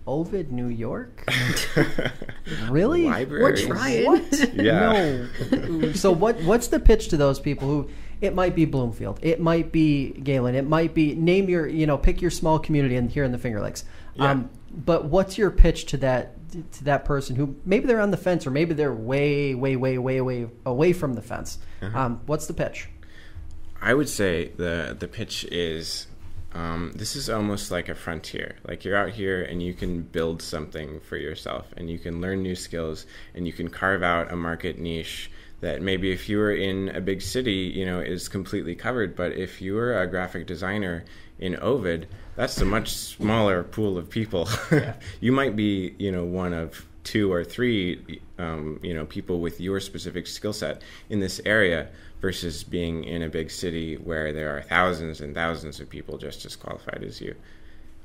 "Ovid, 0.07 0.53
New 0.53 0.69
York, 0.69 1.25
really? 2.69 3.07
We're 3.07 3.57
trying. 3.57 4.07
What? 4.07 4.55
Yeah. 4.55 5.27
No. 5.51 5.93
so 5.93 6.13
what 6.13 6.41
what's 6.43 6.69
the 6.69 6.79
pitch 6.79 7.09
to 7.09 7.17
those 7.17 7.41
people 7.41 7.67
who 7.67 7.91
it 8.21 8.35
might 8.35 8.55
be 8.55 8.65
Bloomfield, 8.65 9.19
it 9.23 9.41
might 9.41 9.73
be 9.73 10.11
Galen, 10.11 10.55
it 10.55 10.67
might 10.67 10.95
be 10.95 11.15
name 11.15 11.49
your 11.49 11.67
you 11.67 11.87
know 11.87 11.99
pick 11.99 12.21
your 12.21 12.31
small 12.31 12.59
community 12.59 12.97
in 12.97 13.09
here 13.09 13.25
in 13.25 13.33
the 13.33 13.39
Finger 13.39 13.61
Lakes. 13.61 13.85
Yeah. 14.15 14.31
Um, 14.31 14.51
but 14.71 15.07
what's 15.07 15.39
your 15.39 15.51
pitch 15.51 15.87
to 15.87 15.97
that 15.99 16.44
to 16.63 16.85
that 16.85 17.05
person 17.05 17.37
who 17.37 17.57
maybe 17.65 17.87
they're 17.87 18.01
on 18.01 18.11
the 18.11 18.17
fence 18.17 18.47
or 18.47 18.51
maybe 18.51 18.75
they're 18.75 18.93
way 18.93 19.55
way 19.55 19.77
way 19.77 19.99
way 19.99 20.21
way 20.21 20.47
away 20.65 20.93
from 20.93 21.15
the 21.15 21.23
fence? 21.23 21.59
Um, 21.95 22.21
what's 22.27 22.47
the 22.47 22.55
pitch? 22.55 22.89
I 23.81 23.95
would 23.95 24.09
say 24.09 24.49
the 24.57 24.97
the 24.99 25.09
pitch 25.09 25.45
is 25.45 26.07
um, 26.55 26.93
this 26.95 27.17
is 27.17 27.29
almost 27.29 27.71
like 27.71 27.89
a 27.89 27.95
frontier. 27.95 28.57
Like 28.67 28.85
you're 28.85 28.97
out 28.97 29.11
here 29.11 29.43
and 29.43 29.63
you 29.63 29.75
can 29.75 30.03
build 30.03 30.41
something 30.41 31.01
for 31.01 31.17
yourself, 31.17 31.67
and 31.77 31.91
you 31.91 31.99
can 31.99 32.21
learn 32.21 32.43
new 32.43 32.55
skills, 32.55 33.07
and 33.35 33.47
you 33.47 33.53
can 33.53 33.69
carve 33.69 34.03
out 34.03 34.33
a 34.33 34.37
market 34.37 34.79
niche 34.79 35.31
that 35.61 35.83
maybe 35.83 36.13
if 36.13 36.29
you 36.29 36.39
were 36.39 36.55
in 36.55 36.91
a 36.91 37.01
big 37.01 37.23
city, 37.23 37.73
you 37.75 37.87
know, 37.87 37.99
is 37.99 38.29
completely 38.29 38.75
covered. 38.75 39.17
But 39.17 39.33
if 39.33 39.61
you 39.61 39.75
were 39.75 40.01
a 40.01 40.07
graphic 40.07 40.47
designer 40.47 41.05
in 41.39 41.57
Ovid, 41.61 42.07
that's 42.37 42.61
a 42.61 42.65
much 42.65 42.93
smaller 42.93 43.63
pool 43.63 43.97
of 43.97 44.11
people. 44.11 44.49
you 45.21 45.33
might 45.33 45.57
be, 45.57 45.95
you 45.99 46.11
know, 46.11 46.25
one 46.25 46.53
of 46.53 46.87
two 47.05 47.33
or 47.33 47.45
three, 47.45 48.21
um, 48.39 48.81
you 48.83 48.95
know, 48.95 49.05
people 49.05 49.41
with 49.41 49.61
your 49.61 49.79
specific 49.79 50.27
skill 50.27 50.53
set 50.53 50.83
in 51.11 51.21
this 51.21 51.41
area 51.45 51.89
versus 52.21 52.65
being 52.65 53.05
in 53.05 53.23
a 53.23 53.29
big 53.29 53.51
city 53.51 53.97
where 53.97 54.33
there 54.33 54.57
are 54.57 54.63
thousands 54.63 55.21
and 55.21 55.35
thousands 55.35 55.81
of 55.81 55.89
people 55.89 56.17
just 56.17 56.45
as 56.47 56.57
qualified 56.57 57.05
as 57.05 57.21
you. 57.21 57.35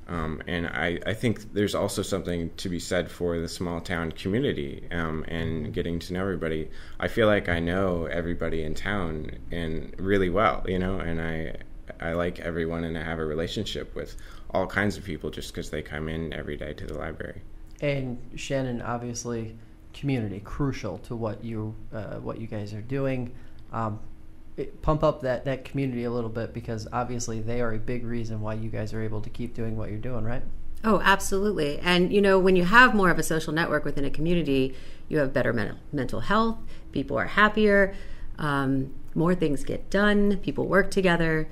Um, 0.10 0.42
and 0.48 0.66
I, 0.68 1.00
I 1.06 1.14
think 1.14 1.54
there's 1.54 1.76
also 1.76 2.02
something 2.02 2.50
to 2.58 2.68
be 2.68 2.80
said 2.80 3.12
for 3.12 3.40
the 3.40 3.48
small 3.48 3.80
town 3.80 4.12
community 4.12 4.88
um, 4.92 5.24
and 5.28 5.72
getting 5.72 6.00
to 6.00 6.14
know 6.14 6.22
everybody. 6.22 6.70
I 7.00 7.08
feel 7.08 7.28
like 7.28 7.48
I 7.48 7.60
know 7.60 8.06
everybody 8.06 8.64
in 8.64 8.74
town 8.74 9.30
and 9.52 9.94
really 10.00 10.32
well, 10.32 10.66
you 10.68 10.80
know, 10.80 11.00
and 11.00 11.22
I 11.22 11.58
I 12.00 12.14
like 12.14 12.40
everyone 12.40 12.84
and 12.84 12.98
I 12.98 13.04
have 13.04 13.20
a 13.20 13.26
relationship 13.26 13.96
with 13.96 14.16
all 14.52 14.68
kinds 14.68 14.98
of 14.98 15.04
people 15.04 15.30
just 15.30 15.54
because 15.54 15.70
they 15.70 15.82
come 15.82 16.10
in 16.10 16.34
every 16.34 16.58
day 16.58 16.74
to 16.74 16.86
the 16.86 16.96
library. 16.96 17.42
And 17.82 18.20
Shannon, 18.36 18.82
obviously, 18.82 19.56
community 19.94 20.42
crucial 20.44 20.98
to 21.00 21.16
what 21.16 21.44
you 21.44 21.76
uh, 21.94 22.16
what 22.16 22.40
you 22.40 22.48
guys 22.48 22.74
are 22.74 22.82
doing. 22.82 23.34
Um, 23.72 24.00
it, 24.58 24.82
pump 24.82 25.04
up 25.04 25.22
that 25.22 25.46
that 25.46 25.66
community 25.66 26.04
a 26.04 26.12
little 26.12 26.30
bit 26.30 26.54
because 26.54 26.88
obviously 26.92 27.42
they 27.42 27.62
are 27.62 27.74
a 27.74 27.80
big 27.80 28.06
reason 28.06 28.42
why 28.42 28.56
you 28.56 28.70
guys 28.70 28.94
are 28.94 29.02
able 29.02 29.22
to 29.22 29.30
keep 29.30 29.54
doing 29.54 29.78
what 29.78 29.90
you're 29.90 30.00
doing, 30.00 30.24
right? 30.24 30.44
Oh, 30.84 31.02
absolutely. 31.04 31.80
And 31.80 32.14
you 32.14 32.22
know, 32.22 32.40
when 32.40 32.56
you 32.56 32.66
have 32.66 32.94
more 32.96 33.10
of 33.10 33.20
a 33.20 33.24
social 33.24 33.54
network 33.54 33.86
within 33.86 34.06
a 34.06 34.10
community, 34.10 34.76
you 35.08 35.18
have 35.20 35.34
better 35.34 35.54
mental 35.54 35.78
mental 35.92 36.22
health. 36.22 36.58
People 36.92 37.18
are 37.18 37.26
happier. 37.26 37.96
Um, 38.38 38.94
more 39.16 39.36
things 39.36 39.64
get 39.64 39.90
done. 39.90 40.38
People 40.38 40.66
work 40.66 40.92
together. 40.92 41.50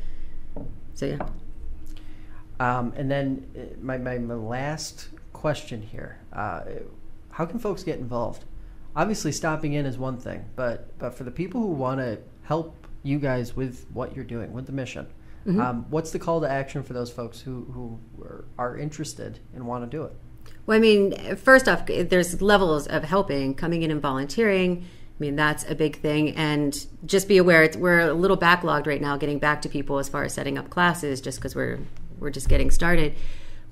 So 0.98 1.06
yeah. 1.06 1.20
Um, 2.60 2.92
and 2.98 3.10
then 3.10 3.46
uh, 3.56 3.76
my, 3.80 4.00
my, 4.00 4.18
my 4.18 4.34
last 4.34 5.10
question 5.32 5.80
here: 5.80 6.20
uh, 6.34 6.62
How 7.30 7.46
can 7.46 7.60
folks 7.60 7.84
get 7.84 8.00
involved? 8.00 8.46
Obviously, 8.96 9.32
stopping 9.32 9.74
in 9.74 9.86
is 9.86 10.00
one 10.00 10.18
thing, 10.18 10.46
but 10.56 10.98
but 10.98 11.14
for 11.14 11.24
the 11.24 11.30
people 11.32 11.62
who 11.62 11.68
want 11.68 12.00
to 12.00 12.18
help 12.44 12.88
you 13.04 13.20
guys 13.20 13.56
with 13.56 13.86
what 13.94 14.16
you're 14.16 14.26
doing, 14.26 14.52
with 14.54 14.66
the 14.66 14.72
mission, 14.72 15.06
Mm-hmm. 15.46 15.62
um, 15.62 15.86
what's 15.90 16.12
the 16.12 16.20
call 16.20 16.42
to 16.42 16.50
action 16.50 16.84
for 16.84 16.92
those 16.92 17.10
folks 17.10 17.40
who 17.40 17.64
who 17.72 17.98
are, 18.22 18.44
are 18.58 18.78
interested 18.78 19.40
and 19.54 19.66
want 19.66 19.90
to 19.90 19.98
do 19.98 20.04
it? 20.04 20.12
Well, 20.66 20.76
I 20.76 20.80
mean, 20.82 21.36
first 21.38 21.70
off, 21.70 21.86
there's 21.86 22.42
levels 22.42 22.86
of 22.88 23.06
helping, 23.06 23.54
coming 23.54 23.84
in 23.84 23.92
and 23.92 24.02
volunteering. 24.02 24.86
I 25.18 25.20
mean, 25.20 25.36
that's 25.36 25.68
a 25.68 25.74
big 25.74 26.00
thing. 26.00 26.36
And 26.36 26.86
just 27.06 27.28
be 27.28 27.38
aware, 27.38 27.64
it's, 27.64 27.76
we're 27.76 28.02
a 28.02 28.14
little 28.14 28.38
backlogged 28.38 28.86
right 28.86 29.02
now 29.02 29.18
getting 29.18 29.40
back 29.40 29.64
to 29.64 29.70
people 29.70 29.98
as 29.98 30.08
far 30.08 30.24
as 30.24 30.34
setting 30.34 30.58
up 30.58 30.70
classes 30.70 31.22
just 31.22 31.40
because 31.40 31.56
we're, 31.56 31.80
we're 32.20 32.30
just 32.30 32.50
getting 32.50 32.70
started. 32.70 33.16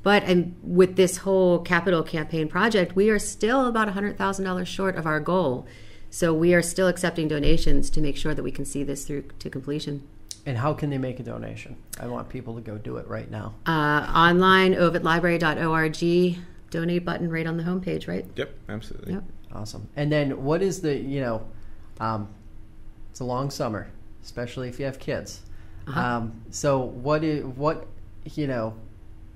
But 0.01 0.23
and 0.23 0.55
with 0.61 0.95
this 0.95 1.17
whole 1.17 1.59
capital 1.59 2.03
campaign 2.03 2.47
project, 2.47 2.95
we 2.95 3.09
are 3.09 3.19
still 3.19 3.67
about 3.67 3.87
$100,000 3.87 4.67
short 4.67 4.95
of 4.95 5.05
our 5.05 5.19
goal. 5.19 5.67
So 6.09 6.33
we 6.33 6.53
are 6.53 6.61
still 6.61 6.87
accepting 6.87 7.27
donations 7.27 7.89
to 7.91 8.01
make 8.01 8.15
sure 8.15 8.33
that 8.33 8.43
we 8.43 8.51
can 8.51 8.65
see 8.65 8.83
this 8.83 9.05
through 9.05 9.23
to 9.39 9.49
completion. 9.49 10.07
And 10.45 10.57
how 10.57 10.73
can 10.73 10.89
they 10.91 10.99
make 10.99 11.19
a 11.19 11.23
donation? 11.23 11.75
I 11.99 12.07
want 12.07 12.29
people 12.29 12.53
to 12.55 12.61
go 12.61 12.77
do 12.77 12.97
it 12.97 13.07
right 13.07 13.29
now. 13.29 13.55
Uh, 13.65 14.11
online, 14.15 14.75
ovidlibrary.org, 14.75 16.37
donate 16.69 17.03
button 17.03 17.29
right 17.31 17.47
on 17.47 17.57
the 17.57 17.63
homepage, 17.63 18.07
right? 18.07 18.25
Yep, 18.35 18.53
absolutely. 18.69 19.13
Yep. 19.13 19.23
Awesome. 19.55 19.87
And 19.95 20.11
then 20.11 20.43
what 20.43 20.61
is 20.61 20.81
the 20.81 20.95
you 20.97 21.21
know, 21.21 21.45
um, 21.99 22.27
it's 23.11 23.21
a 23.21 23.23
long 23.23 23.49
summer, 23.49 23.87
especially 24.23 24.67
if 24.69 24.79
you 24.79 24.85
have 24.85 24.99
kids. 24.99 25.41
Uh-huh. 25.87 25.99
Um, 25.99 26.41
so 26.49 26.79
what 26.81 27.23
is 27.23 27.43
what 27.45 27.87
you 28.33 28.47
know, 28.47 28.73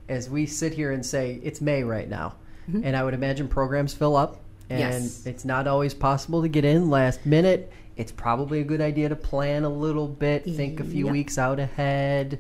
as 0.10 0.30
we 0.30 0.46
sit 0.46 0.74
here 0.74 0.92
and 0.92 1.06
say 1.06 1.40
it's 1.44 1.62
May 1.62 1.84
right 1.84 2.10
now, 2.10 2.36
and 2.68 2.96
I 2.96 3.04
would 3.04 3.14
imagine 3.16 3.48
programs 3.48 3.94
fill 3.94 4.16
up, 4.16 4.40
and 4.70 4.80
Mm-hmm. 4.82 4.92
Yes. 5.04 5.26
it's 5.26 5.46
not 5.46 5.68
always 5.68 5.94
possible 5.94 6.42
to 6.44 6.48
get 6.48 6.66
in 6.66 6.90
last 6.90 7.26
minute. 7.26 7.72
It's 7.98 8.12
probably 8.12 8.60
a 8.62 8.64
good 8.64 8.80
idea 8.82 9.10
to 9.10 9.16
plan 9.16 9.64
a 9.64 9.70
little 9.70 10.08
bit, 10.08 10.44
think 10.46 10.80
a 10.80 10.84
few 10.84 11.06
Yep. 11.06 11.12
weeks 11.14 11.38
out 11.38 11.60
ahead. 11.60 12.40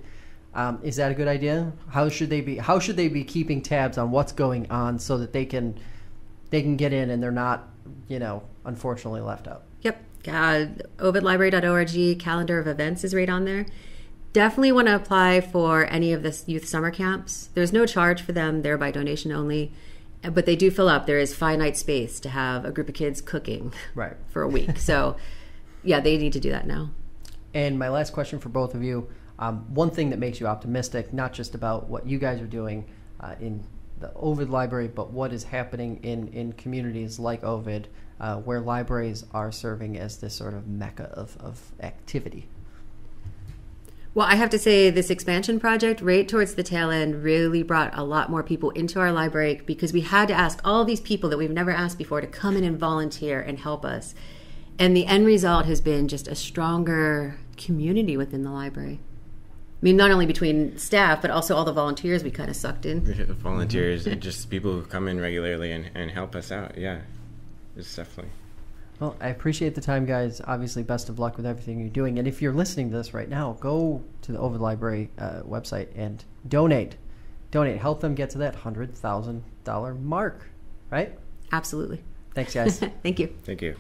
Um, 0.53 0.79
is 0.83 0.95
that 0.97 1.11
a 1.11 1.13
good 1.15 1.27
idea? 1.27 1.71
How 1.89 2.09
should 2.09 2.29
they 2.29 2.41
be? 2.41 2.57
How 2.57 2.79
should 2.79 2.95
they 2.97 3.07
be 3.07 3.23
keeping 3.23 3.61
tabs 3.61 3.97
on 3.97 4.09
what's 4.11 4.31
going 4.31 4.69
on 4.71 4.97
so 4.99 5.17
that 5.19 5.31
they 5.33 5.45
can 5.45 5.77
they 6.49 6.61
can 6.61 6.75
get 6.77 6.93
in 6.93 7.09
and 7.09 7.21
they're 7.21 7.31
not, 7.31 7.67
you 8.07 8.19
know, 8.19 8.43
unfortunately 8.65 9.21
left 9.21 9.47
out. 9.47 9.63
Yep. 9.81 10.03
Uh, 10.27 10.65
ovidlibrary.org 10.97 12.19
calendar 12.19 12.59
of 12.59 12.67
events 12.67 13.03
is 13.03 13.13
right 13.13 13.29
on 13.29 13.45
there. 13.45 13.65
Definitely 14.33 14.71
want 14.71 14.87
to 14.87 14.95
apply 14.95 15.41
for 15.41 15.85
any 15.85 16.13
of 16.13 16.23
the 16.23 16.39
youth 16.45 16.67
summer 16.67 16.91
camps. 16.91 17.49
There's 17.55 17.73
no 17.73 17.85
charge 17.85 18.21
for 18.21 18.31
them, 18.31 18.61
they're 18.61 18.77
by 18.77 18.91
donation 18.91 19.31
only. 19.31 19.71
Uh, 20.23 20.29
But 20.29 20.45
they 20.45 20.55
do 20.55 20.69
fill 20.69 20.89
up. 20.89 21.05
There 21.07 21.17
is 21.19 21.35
finite 21.35 21.77
space 21.77 22.19
to 22.21 22.29
have 22.29 22.65
a 22.65 22.71
group 22.71 22.89
of 22.89 22.95
kids 22.95 23.21
cooking 23.21 23.73
Right. 23.95 24.15
for 24.29 24.41
a 24.41 24.47
week. 24.47 24.77
so, 24.77 25.15
yeah, 25.83 25.99
they 25.99 26.17
need 26.17 26.33
to 26.33 26.39
do 26.39 26.51
that 26.51 26.67
now. 26.67 26.91
And 27.53 27.79
my 27.79 27.89
last 27.89 28.13
question 28.13 28.37
for 28.37 28.49
both 28.49 28.75
of 28.75 28.83
you: 28.83 29.07
um, 29.39 29.73
one 29.73 29.89
thing 29.89 30.11
that 30.11 30.19
makes 30.19 30.39
you 30.39 30.45
optimistic, 30.45 31.11
not 31.13 31.33
just 31.33 31.55
about 31.55 31.89
what 31.89 32.05
you 32.05 32.19
guys 32.19 32.39
are 32.41 32.45
doing 32.47 32.85
uh, 33.21 33.33
in 33.39 33.63
the 33.99 34.13
Ovid 34.15 34.49
Library, 34.49 34.87
but 34.87 35.11
what 35.11 35.33
is 35.33 35.45
happening 35.45 35.99
in 36.03 36.27
in 36.29 36.53
communities 36.53 37.19
like 37.19 37.43
Ovid, 37.43 37.87
uh, 38.19 38.37
where 38.37 38.59
libraries 38.59 39.25
are 39.33 39.51
serving 39.51 39.97
as 39.97 40.17
this 40.17 40.33
sort 40.33 40.53
of 40.53 40.67
mecca 40.67 41.09
of, 41.13 41.37
of 41.39 41.71
activity. 41.81 42.47
Well, 44.15 44.27
I 44.27 44.35
have 44.35 44.49
to 44.49 44.59
say, 44.59 44.89
this 44.89 45.11
expansion 45.11 45.59
project, 45.59 46.01
right 46.01 46.27
towards 46.27 46.55
the 46.55 46.63
tail 46.63 46.89
end, 46.89 47.23
really 47.23 47.61
brought 47.61 47.95
a 47.97 48.03
lot 48.03 48.31
more 48.31 48.41
people 48.41 48.71
into 48.71 48.99
our 48.99 49.11
library 49.11 49.61
because 49.65 49.93
we 49.93 50.01
had 50.01 50.27
to 50.29 50.33
ask 50.33 50.59
all 50.63 50.83
these 50.83 50.99
people 50.99 51.29
that 51.29 51.37
we've 51.37 51.51
never 51.51 51.69
asked 51.69 51.99
before 51.99 52.19
to 52.19 52.27
come 52.27 52.57
in 52.57 52.63
and 52.63 52.79
volunteer 52.79 53.39
and 53.39 53.59
help 53.59 53.85
us. 53.85 54.15
And 54.79 54.95
the 54.97 55.05
end 55.05 55.27
result 55.27 55.67
has 55.67 55.79
been 55.79 56.07
just 56.07 56.27
a 56.27 56.35
stronger 56.35 57.39
community 57.55 58.17
within 58.17 58.43
the 58.43 58.49
library. 58.49 58.99
I 59.81 59.85
mean, 59.85 59.95
not 59.95 60.11
only 60.11 60.25
between 60.25 60.77
staff, 60.77 61.21
but 61.21 61.31
also 61.31 61.55
all 61.55 61.63
the 61.63 61.71
volunteers 61.71 62.21
we 62.21 62.31
kind 62.31 62.49
of 62.49 62.55
sucked 62.57 62.85
in. 62.85 63.01
Volunteers 63.35 64.07
and 64.07 64.21
just 64.29 64.49
people 64.49 64.73
who 64.73 64.81
come 64.81 65.07
in 65.07 65.21
regularly 65.21 65.71
and, 65.71 65.89
and 65.95 66.11
help 66.11 66.35
us 66.35 66.51
out. 66.51 66.77
Yeah, 66.77 66.99
it's 67.77 67.95
definitely. 67.95 68.31
Well, 68.99 69.15
I 69.21 69.29
appreciate 69.29 69.75
the 69.75 69.81
time, 69.81 70.05
guys. 70.05 70.41
Obviously, 70.45 70.83
best 70.83 71.07
of 71.07 71.17
luck 71.17 71.37
with 71.37 71.45
everything 71.45 71.79
you're 71.79 71.89
doing. 71.89 72.19
And 72.19 72.27
if 72.27 72.41
you're 72.41 72.53
listening 72.53 72.91
to 72.91 72.97
this 72.97 73.13
right 73.13 73.29
now, 73.29 73.53
go 73.61 74.03
to 74.23 74.31
the 74.33 74.37
Ovid 74.37 74.59
Library 74.59 75.09
uh, 75.17 75.41
website 75.43 75.87
and 75.95 76.21
donate. 76.47 76.97
Donate. 77.51 77.77
Help 77.77 78.01
them 78.01 78.15
get 78.15 78.29
to 78.31 78.37
that 78.39 78.57
$100,000 78.57 80.01
mark, 80.01 80.49
right? 80.89 81.17
Absolutely. 81.53 82.03
Thanks, 82.35 82.53
guys. 82.53 82.79
Thank 83.03 83.19
you. 83.19 83.33
Thank 83.43 83.61
you. 83.61 83.77